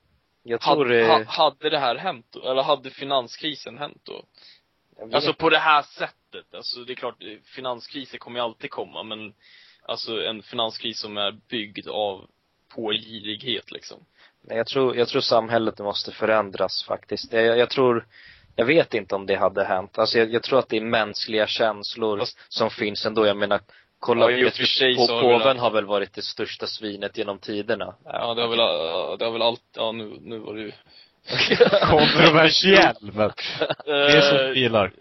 Jag 0.43 0.61
tror 0.61 0.85
Hade, 0.85 0.99
det, 1.01 1.07
ha, 1.07 1.25
hade 1.25 1.71
det 1.71 1.79
här 1.79 1.97
hänt 1.97 2.27
då? 2.31 2.51
Eller 2.51 2.63
hade 2.63 2.91
finanskrisen 2.91 3.79
hänt 3.79 4.01
då? 4.05 4.25
Alltså 5.13 5.33
på 5.33 5.51
det 5.51 5.59
här 5.59 5.83
sättet. 5.83 6.55
Alltså 6.55 6.81
det 6.81 6.93
är 6.93 6.95
klart, 6.95 7.17
finanskriser 7.45 8.19
kommer 8.19 8.39
ju 8.39 8.45
alltid 8.45 8.71
komma 8.71 9.03
men 9.03 9.35
Alltså 9.89 10.23
en 10.23 10.43
finanskris 10.43 11.01
som 11.01 11.17
är 11.17 11.33
byggd 11.49 11.89
av, 11.89 12.27
på 12.75 12.93
girighet 12.93 13.71
liksom. 13.71 13.99
nej, 14.43 14.57
jag 14.57 14.67
tror, 14.67 14.97
jag 14.97 15.09
tror 15.09 15.21
samhället 15.21 15.79
måste 15.79 16.13
förändras 16.13 16.85
faktiskt. 16.85 17.33
Jag, 17.33 17.59
jag 17.59 17.71
tror, 17.71 18.07
jag 18.57 18.67
vet 18.67 18.95
inte 18.95 19.15
om 19.15 19.27
det 19.27 19.37
hade 19.37 19.65
hänt. 19.65 19.99
Alltså 19.99 20.19
jag, 20.19 20.33
jag 20.33 20.43
tror 20.43 20.59
att 20.59 20.69
det 20.69 20.77
är 20.77 20.81
mänskliga 20.81 21.47
känslor 21.47 22.19
Fast- 22.19 22.39
som 22.49 22.71
finns 22.71 23.07
ändå. 23.07 23.27
Jag 23.27 23.37
menar, 23.37 23.61
kolla, 24.07 24.31
Ja, 24.31 24.39
i 24.39 24.49
och 24.49 24.53
för 24.53 24.65
sig 24.65 24.97
på, 24.97 25.07
så 25.07 25.15
har 25.15 25.23
väl- 25.29 25.39
påven 25.41 25.59
har 25.59 25.71
väl 25.71 25.85
varit 25.85 26.13
det 26.15 26.23
största 26.23 26.67
svinet 26.67 27.19
genom 27.19 27.39
tiderna. 27.39 27.95
Ja, 28.05 28.35
det 28.35 28.43
har 28.43 28.49
väl, 28.49 28.59
det 29.19 29.25
har 29.25 29.33
väl 29.33 29.43
allt, 29.43 29.63
ja 29.77 29.93
nu, 29.93 30.17
nu 30.21 30.39
var 30.39 30.55
det 30.55 30.61
ju 30.61 30.73
Kontroversiell, 31.91 32.97
men 33.01 33.31
det 33.85 33.93
är 33.93 34.21
så 34.21 34.37
Eh, 34.37 34.51
vi 34.51 34.61
gillar. 34.61 34.93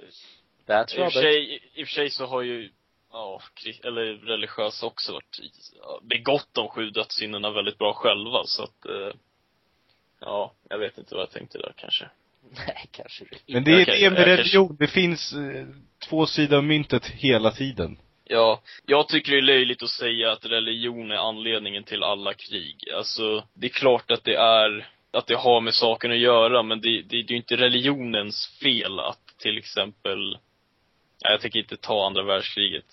That's 0.67 0.95
I 0.99 1.07
och 1.07 1.13
för 1.13 1.21
sig, 1.21 1.59
i 1.73 1.83
och 1.83 1.87
för 1.87 1.93
sig 1.93 2.09
så 2.09 2.25
har 2.25 2.41
ju, 2.41 2.69
ja, 3.11 3.41
eller 3.83 4.05
religiösa 4.25 4.85
också 4.85 5.11
varit, 5.13 5.39
begått 6.01 6.49
de 6.51 6.67
sju 6.69 6.89
dödssynderna 6.89 7.51
väldigt 7.51 7.77
bra 7.77 7.93
själva 7.93 8.43
så 8.45 8.63
att, 8.63 8.85
eh, 8.85 9.15
ja, 10.21 10.53
jag 10.69 10.77
vet 10.77 10.97
inte 10.97 11.15
vad 11.15 11.21
jag 11.21 11.31
tänkte 11.31 11.57
där 11.57 11.73
kanske. 11.77 12.09
Nej, 12.67 12.85
kanske 12.91 13.25
det 13.25 13.53
Men 13.53 13.63
det 13.63 13.71
är 13.71 13.81
Okej, 13.83 13.85
det 14.01 14.09
med 14.09 14.19
jag 14.19 14.25
kanske- 14.25 14.37
religion, 14.37 14.75
det 14.79 14.87
finns 14.87 15.33
eh, 15.33 15.65
två 16.09 16.25
sidor 16.25 16.57
av 16.57 16.63
myntet 16.63 17.05
hela 17.05 17.51
tiden. 17.51 17.97
Ja, 18.27 18.61
jag 18.85 19.07
tycker 19.07 19.31
det 19.31 19.37
är 19.37 19.41
löjligt 19.41 19.83
att 19.83 19.89
säga 19.89 20.31
att 20.31 20.45
religion 20.45 21.11
är 21.11 21.15
anledningen 21.29 21.83
till 21.83 22.03
alla 22.03 22.33
krig. 22.33 22.89
Alltså, 22.95 23.43
det 23.53 23.67
är 23.67 23.71
klart 23.71 24.11
att 24.11 24.23
det 24.23 24.35
är, 24.35 24.87
att 25.13 25.27
det 25.27 25.35
har 25.35 25.61
med 25.61 25.73
saken 25.73 26.11
att 26.11 26.17
göra, 26.17 26.63
men 26.63 26.81
det, 26.81 26.89
det, 26.89 27.01
det 27.01 27.15
är 27.27 27.31
ju 27.31 27.37
inte 27.37 27.55
religionens 27.57 28.47
fel 28.63 28.99
att 28.99 29.19
till 29.37 29.57
exempel, 29.57 30.31
nej, 30.31 31.31
jag 31.31 31.41
tänker 31.41 31.59
inte 31.59 31.77
ta 31.77 32.05
andra 32.05 32.23
världskriget. 32.23 32.85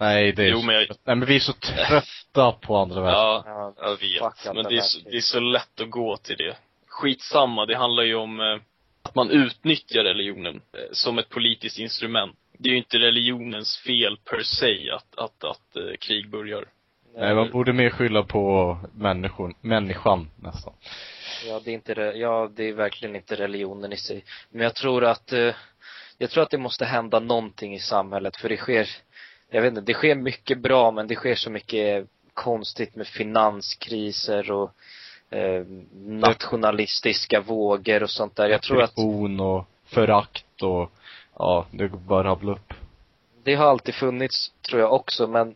Nej, 0.00 0.32
det 0.32 0.44
är 0.44 0.48
Jo, 0.50 0.62
men 0.62 0.74
jag- 0.74 0.86
Nej 1.04 1.16
men 1.16 1.24
vi 1.28 1.36
är 1.36 1.40
så 1.40 1.52
trötta 1.52 2.52
på 2.52 2.76
andra 2.76 3.00
världskriget. 3.00 3.44
Ja, 3.46 3.74
Ja, 3.78 3.88
jag 3.88 4.00
vet. 4.00 4.54
Men 4.54 4.64
det 4.64 4.76
är, 4.76 4.80
så, 4.80 4.98
det 5.10 5.16
är 5.16 5.20
så 5.20 5.40
lätt 5.40 5.80
att 5.80 5.90
gå 5.90 6.16
till 6.16 6.36
det. 6.36 6.56
Skitsamma, 6.86 7.66
det 7.66 7.76
handlar 7.76 8.02
ju 8.02 8.14
om 8.14 8.40
eh, 8.40 8.58
att 9.08 9.14
man 9.14 9.30
utnyttjar 9.30 10.04
religionen 10.04 10.54
eh, 10.54 10.80
som 10.92 11.18
ett 11.18 11.28
politiskt 11.28 11.78
instrument. 11.78 12.36
det 12.58 12.68
är 12.68 12.72
ju 12.72 12.78
inte 12.78 12.98
religionens 12.98 13.78
fel 13.86 14.18
per 14.24 14.42
se 14.42 14.90
att, 14.90 15.18
att, 15.18 15.44
att 15.44 15.76
eh, 15.76 15.96
krig 16.00 16.30
börjar. 16.30 16.64
Nej, 17.16 17.34
man 17.34 17.50
borde 17.50 17.72
mer 17.72 17.90
skylla 17.90 18.22
på 18.22 18.76
människor, 18.94 19.54
människan 19.60 20.30
nästan. 20.36 20.72
Ja, 21.46 21.60
det 21.64 21.70
är 21.70 21.74
inte 21.74 21.92
ja, 22.16 22.50
det 22.56 22.68
är 22.68 22.72
verkligen 22.72 23.16
inte 23.16 23.36
religionen 23.36 23.92
i 23.92 23.96
sig. 23.96 24.24
Men 24.50 24.62
jag 24.62 24.74
tror 24.74 25.04
att, 25.04 25.32
eh, 25.32 25.54
jag 26.18 26.30
tror 26.30 26.42
att 26.42 26.50
det 26.50 26.58
måste 26.58 26.84
hända 26.84 27.20
någonting 27.20 27.74
i 27.74 27.80
samhället 27.80 28.36
för 28.36 28.48
det 28.48 28.56
sker, 28.56 28.88
jag 29.50 29.62
vet 29.62 29.68
inte, 29.68 29.80
det 29.80 29.94
sker 29.94 30.14
mycket 30.14 30.58
bra 30.58 30.90
men 30.90 31.06
det 31.06 31.14
sker 31.14 31.34
så 31.34 31.50
mycket 31.50 32.06
konstigt 32.34 32.96
med 32.96 33.06
finanskriser 33.06 34.50
och 34.50 34.70
eh, 35.30 35.64
nationalistiska 36.38 37.40
vågor 37.40 38.02
och 38.02 38.10
sånt 38.10 38.36
där. 38.36 38.48
Jag 38.48 38.62
tror 38.62 38.82
att 38.82 38.98
och 39.40 39.64
förakt 39.86 40.62
och, 40.62 40.90
ja, 41.38 41.66
det 41.70 41.88
går 41.88 41.98
bara 41.98 42.24
rabbla 42.28 42.52
upp. 42.52 42.74
det 43.42 43.54
har 43.54 43.66
alltid 43.66 43.94
funnits, 43.94 44.52
tror 44.68 44.80
jag 44.80 44.92
också, 44.92 45.26
men 45.26 45.54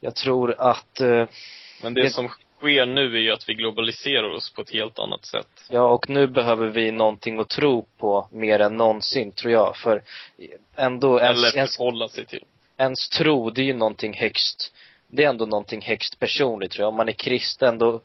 jag 0.00 0.14
tror 0.14 0.54
att 0.58 1.00
eh, 1.00 1.26
Men 1.82 1.94
det, 1.94 2.02
Det- 2.02 2.10
som 2.10 2.28
sker 2.58 2.86
nu 2.86 3.16
är 3.16 3.20
ju 3.20 3.32
att 3.32 3.48
vi 3.48 3.54
globaliserar 3.54 4.30
oss 4.34 4.50
på 4.52 4.60
ett 4.62 4.70
helt 4.72 4.98
annat 4.98 5.24
sätt. 5.24 5.46
Ja, 5.70 5.88
och 5.88 6.08
nu 6.10 6.26
behöver 6.26 6.66
vi 6.66 6.90
någonting 6.92 7.38
att 7.40 7.48
tro 7.48 7.86
på 7.98 8.28
mer 8.32 8.58
än 8.60 8.76
någonsin, 8.76 9.32
tror 9.32 9.52
jag. 9.52 9.76
För 9.76 10.02
ändå, 10.76 11.18
Eller 11.18 11.56
ens, 11.56 11.76
förhålla 11.76 12.08
sig 12.08 12.26
till. 12.26 12.44
ens 12.76 13.08
tro, 13.08 13.50
det 13.50 13.60
är 13.60 13.64
ju 13.64 13.74
någonting 13.74 14.14
högst, 14.14 14.72
det 15.08 15.24
är 15.24 15.28
ändå 15.28 15.46
någonting 15.46 15.82
högst 15.82 16.18
personligt, 16.18 16.70
tror 16.72 16.82
jag. 16.82 16.88
Om 16.88 16.96
man 16.96 17.08
är 17.08 17.12
kristen, 17.12 17.78
då 17.78 18.00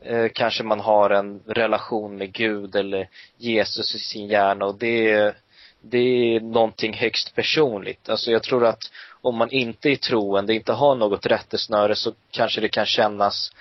eh, 0.00 0.26
kanske 0.34 0.64
man 0.64 0.80
har 0.80 1.10
en 1.10 1.40
relation 1.46 2.16
med 2.16 2.32
Gud 2.32 2.76
eller 2.76 3.08
Jesus 3.36 3.94
i 3.94 3.98
sin 3.98 4.26
hjärna 4.26 4.64
och 4.64 4.78
det 4.78 5.10
är, 5.10 5.36
det 5.80 5.98
är 5.98 6.40
någonting 6.40 6.94
högst 6.94 7.34
personligt. 7.34 8.08
Alltså 8.08 8.30
jag 8.30 8.42
tror 8.42 8.64
att 8.66 8.82
om 9.20 9.36
man 9.36 9.50
inte 9.50 9.88
är 9.88 9.96
troende, 9.96 10.54
inte 10.54 10.72
har 10.72 10.94
något 10.94 11.26
rättesnöre 11.26 11.94
så 11.94 12.12
kanske 12.30 12.60
det 12.60 12.68
kan 12.68 12.86
kännas, 12.86 13.52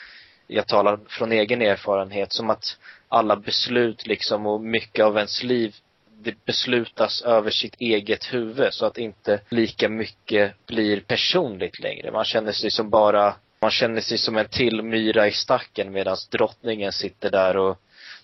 jag 0.48 0.68
talar 0.68 1.00
från 1.08 1.32
egen 1.32 1.62
erfarenhet, 1.62 2.34
som 2.34 2.50
att 2.50 2.78
alla 3.08 3.36
beslut 3.36 4.08
liksom 4.08 4.46
och 4.46 4.62
mycket 4.62 5.06
av 5.06 5.18
ens 5.18 5.44
liv 5.44 5.76
det 6.26 6.46
beslutas 6.46 7.22
över 7.22 7.50
sitt 7.50 7.76
eget 7.80 8.34
huvud 8.34 8.74
så 8.74 8.86
att 8.86 8.98
inte 8.98 9.42
lika 9.50 9.90
mycket 9.90 10.66
blir 10.68 11.00
personligt 11.00 11.80
längre. 11.80 12.12
Man 12.12 12.26
känner 12.26 12.52
sig 12.52 12.72
som 12.72 12.90
bara, 12.90 13.36
man 13.66 13.72
känner 13.72 14.02
sig 14.02 14.18
som 14.18 14.38
en 14.38 14.48
till 14.48 14.82
myra 14.82 15.28
i 15.28 15.32
stacken 15.32 15.92
medan 15.92 16.18
drottningen 16.32 16.92
sitter 16.92 17.32
där 17.32 17.58
och 17.58 17.78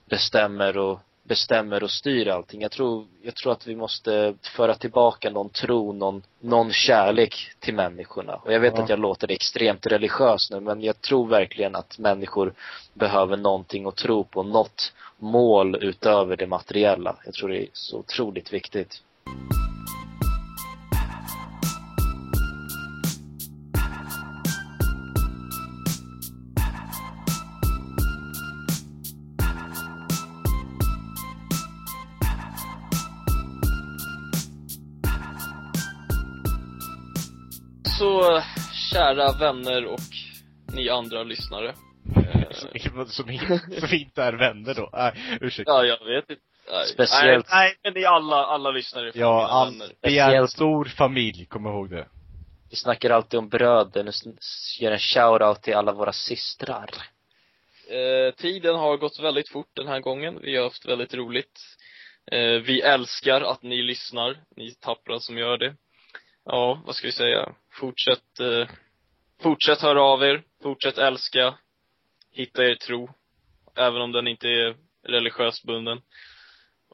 bestämmer 0.09 0.77
och 0.77 0.99
bestämmer 1.23 1.83
och 1.83 1.91
styr 1.91 2.27
allting. 2.27 2.61
Jag 2.61 2.71
tror, 2.71 3.05
jag 3.21 3.35
tror 3.35 3.51
att 3.51 3.67
vi 3.67 3.75
måste 3.75 4.33
föra 4.55 4.75
tillbaka 4.75 5.29
någon 5.29 5.49
tro, 5.49 5.93
någon, 5.93 6.23
någon 6.39 6.71
kärlek 6.71 7.51
till 7.59 7.73
människorna. 7.73 8.35
Och 8.35 8.53
jag 8.53 8.59
vet 8.59 8.73
Ja. 8.77 8.83
att 8.83 8.89
jag 8.89 8.99
låter 8.99 9.31
extremt 9.31 9.85
religiös 9.85 10.51
nu, 10.51 10.59
men 10.59 10.81
jag 10.81 11.01
tror 11.01 11.27
verkligen 11.27 11.75
att 11.75 11.97
människor 11.97 12.53
behöver 12.93 13.37
någonting 13.37 13.85
att 13.85 13.95
tro 13.95 14.23
på, 14.23 14.43
något 14.43 14.93
mål 15.17 15.83
utöver 15.83 16.37
det 16.37 16.47
materiella. 16.47 17.15
Jag 17.25 17.33
tror 17.33 17.49
det 17.49 17.61
är 17.61 17.67
så 17.73 17.97
otroligt 17.97 18.53
viktigt. 18.53 19.01
Kära 38.93 39.31
vänner 39.31 39.85
och 39.85 39.99
ni 40.73 40.89
andra 40.89 41.23
lyssnare. 41.23 41.69
Eh, 42.15 42.41
Som, 42.51 43.05
som, 43.07 43.25
som 43.79 43.93
inte 43.93 44.23
är 44.23 44.33
vänner 44.33 44.73
då. 44.73 44.89
Nej, 44.93 45.37
ursäkta. 45.41 45.71
ja, 45.71 45.85
jag 45.85 46.05
vet 46.15 46.29
inte. 46.29 46.41
Nej, 46.71 46.87
Speciellt- 46.87 47.47
Nej, 47.51 47.67
nej, 47.67 47.75
men 47.83 47.93
ni 47.93 48.05
alla, 48.05 48.35
alla 48.45 48.71
lyssnare 48.71 49.07
är 49.07 49.11
Ja, 49.15 49.47
all, 49.47 49.73
vi 49.73 49.79
är 49.83 49.87
en 49.87 50.47
Speciellt- 50.47 50.51
stor 50.51 50.85
familj, 50.85 51.45
kom 51.45 51.65
ihåg 51.65 51.89
det. 51.89 52.07
Vi 52.69 52.75
snackar 52.75 53.09
alltid 53.09 53.37
om 53.39 53.49
bröder. 53.49 54.03
Nu 54.03 54.11
ger 54.79 54.91
en 54.91 54.97
shout-out 54.99 55.61
till 55.61 55.73
alla 55.75 55.91
våra 55.91 56.13
systrar. 56.13 56.89
Eh, 57.89 58.33
tiden 58.35 58.75
har 58.75 58.97
gått 58.97 59.19
väldigt 59.19 59.49
fort 59.49 59.69
den 59.73 59.87
här 59.87 59.99
gången. 59.99 60.39
Vi 60.41 60.55
har 60.57 60.63
haft 60.63 60.85
väldigt 60.85 61.13
roligt. 61.13 61.59
Eh, 62.31 62.39
vi 62.61 62.81
älskar 62.81 63.41
att 63.41 63.63
ni 63.63 63.81
lyssnar, 63.81 64.37
ni 64.55 64.71
tappra 64.73 65.19
som 65.19 65.37
gör 65.37 65.57
det. 65.57 65.75
Ja, 66.45 66.81
vad 66.85 66.95
ska 66.95 67.07
vi 67.07 67.11
säga? 67.13 67.49
Fortsätt, 67.79 68.39
eh, 68.39 68.67
fortsätt 69.43 69.81
höra 69.81 70.01
av 70.03 70.23
er, 70.23 70.41
fortsätt 70.63 70.97
älska, 70.97 71.53
hitta 72.31 72.63
er 72.65 72.75
tro, 72.75 73.09
även 73.77 74.01
om 74.01 74.11
den 74.11 74.27
inte 74.27 74.47
är 74.47 74.75
religiöst 75.07 75.63
bunden. 75.65 75.97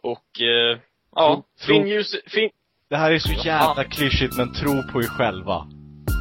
Och, 0.04 0.42
eh, 0.42 0.80
ja, 1.16 1.44
Tro- 1.66 1.66
finn 1.68 1.88
ljuset, 1.88 2.22
finn, 2.32 2.50
Det 2.90 2.96
här 2.98 3.12
är 3.12 3.20
så 3.20 3.34
Ja. 3.34 3.42
jävla 3.46 3.84
klyschigt, 3.84 4.38
men 4.38 4.54
tro 4.54 4.84
på 4.92 5.00
er 5.02 5.08
själva. 5.08 5.68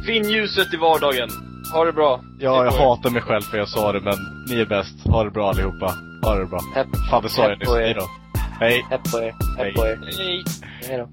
finn 0.05 0.29
ljuset 0.29 0.73
i 0.73 0.77
vardagen. 0.77 1.29
Ha 1.73 1.85
det 1.85 1.93
bra. 1.93 2.21
Ja, 2.39 2.63
jag 2.65 2.71
Hej 2.71 2.79
hatar 2.79 3.09
mig 3.09 3.21
själv 3.21 3.41
för 3.41 3.57
jag 3.57 3.69
sa 3.69 3.91
det, 3.91 3.99
men 4.01 4.13
ni 4.49 4.61
är 4.61 4.65
bäst. 4.65 5.05
Ha 5.07 5.23
det 5.23 5.31
bra 5.31 5.49
allihopa. 5.49 5.93
Ha 6.23 6.35
det 6.35 6.45
bra. 6.45 6.59
Hepp, 6.75 6.87
Fan, 7.09 7.23
det 7.23 7.29
sa 7.29 7.49
jag 7.49 7.59
nyss. 7.59 7.67
på 7.69 7.77
er. 7.77 7.81
Hejdå. 7.83 8.01
Hej. 8.59 8.85
hepp 8.89 9.03
på 9.11 9.17
er. 9.17 9.33
Hej. 9.57 9.65
Hepp 9.65 9.75
på 9.75 9.85
er. 9.85 9.95
Hej. 10.17 10.43
Hej 10.87 10.97
då. 10.97 11.07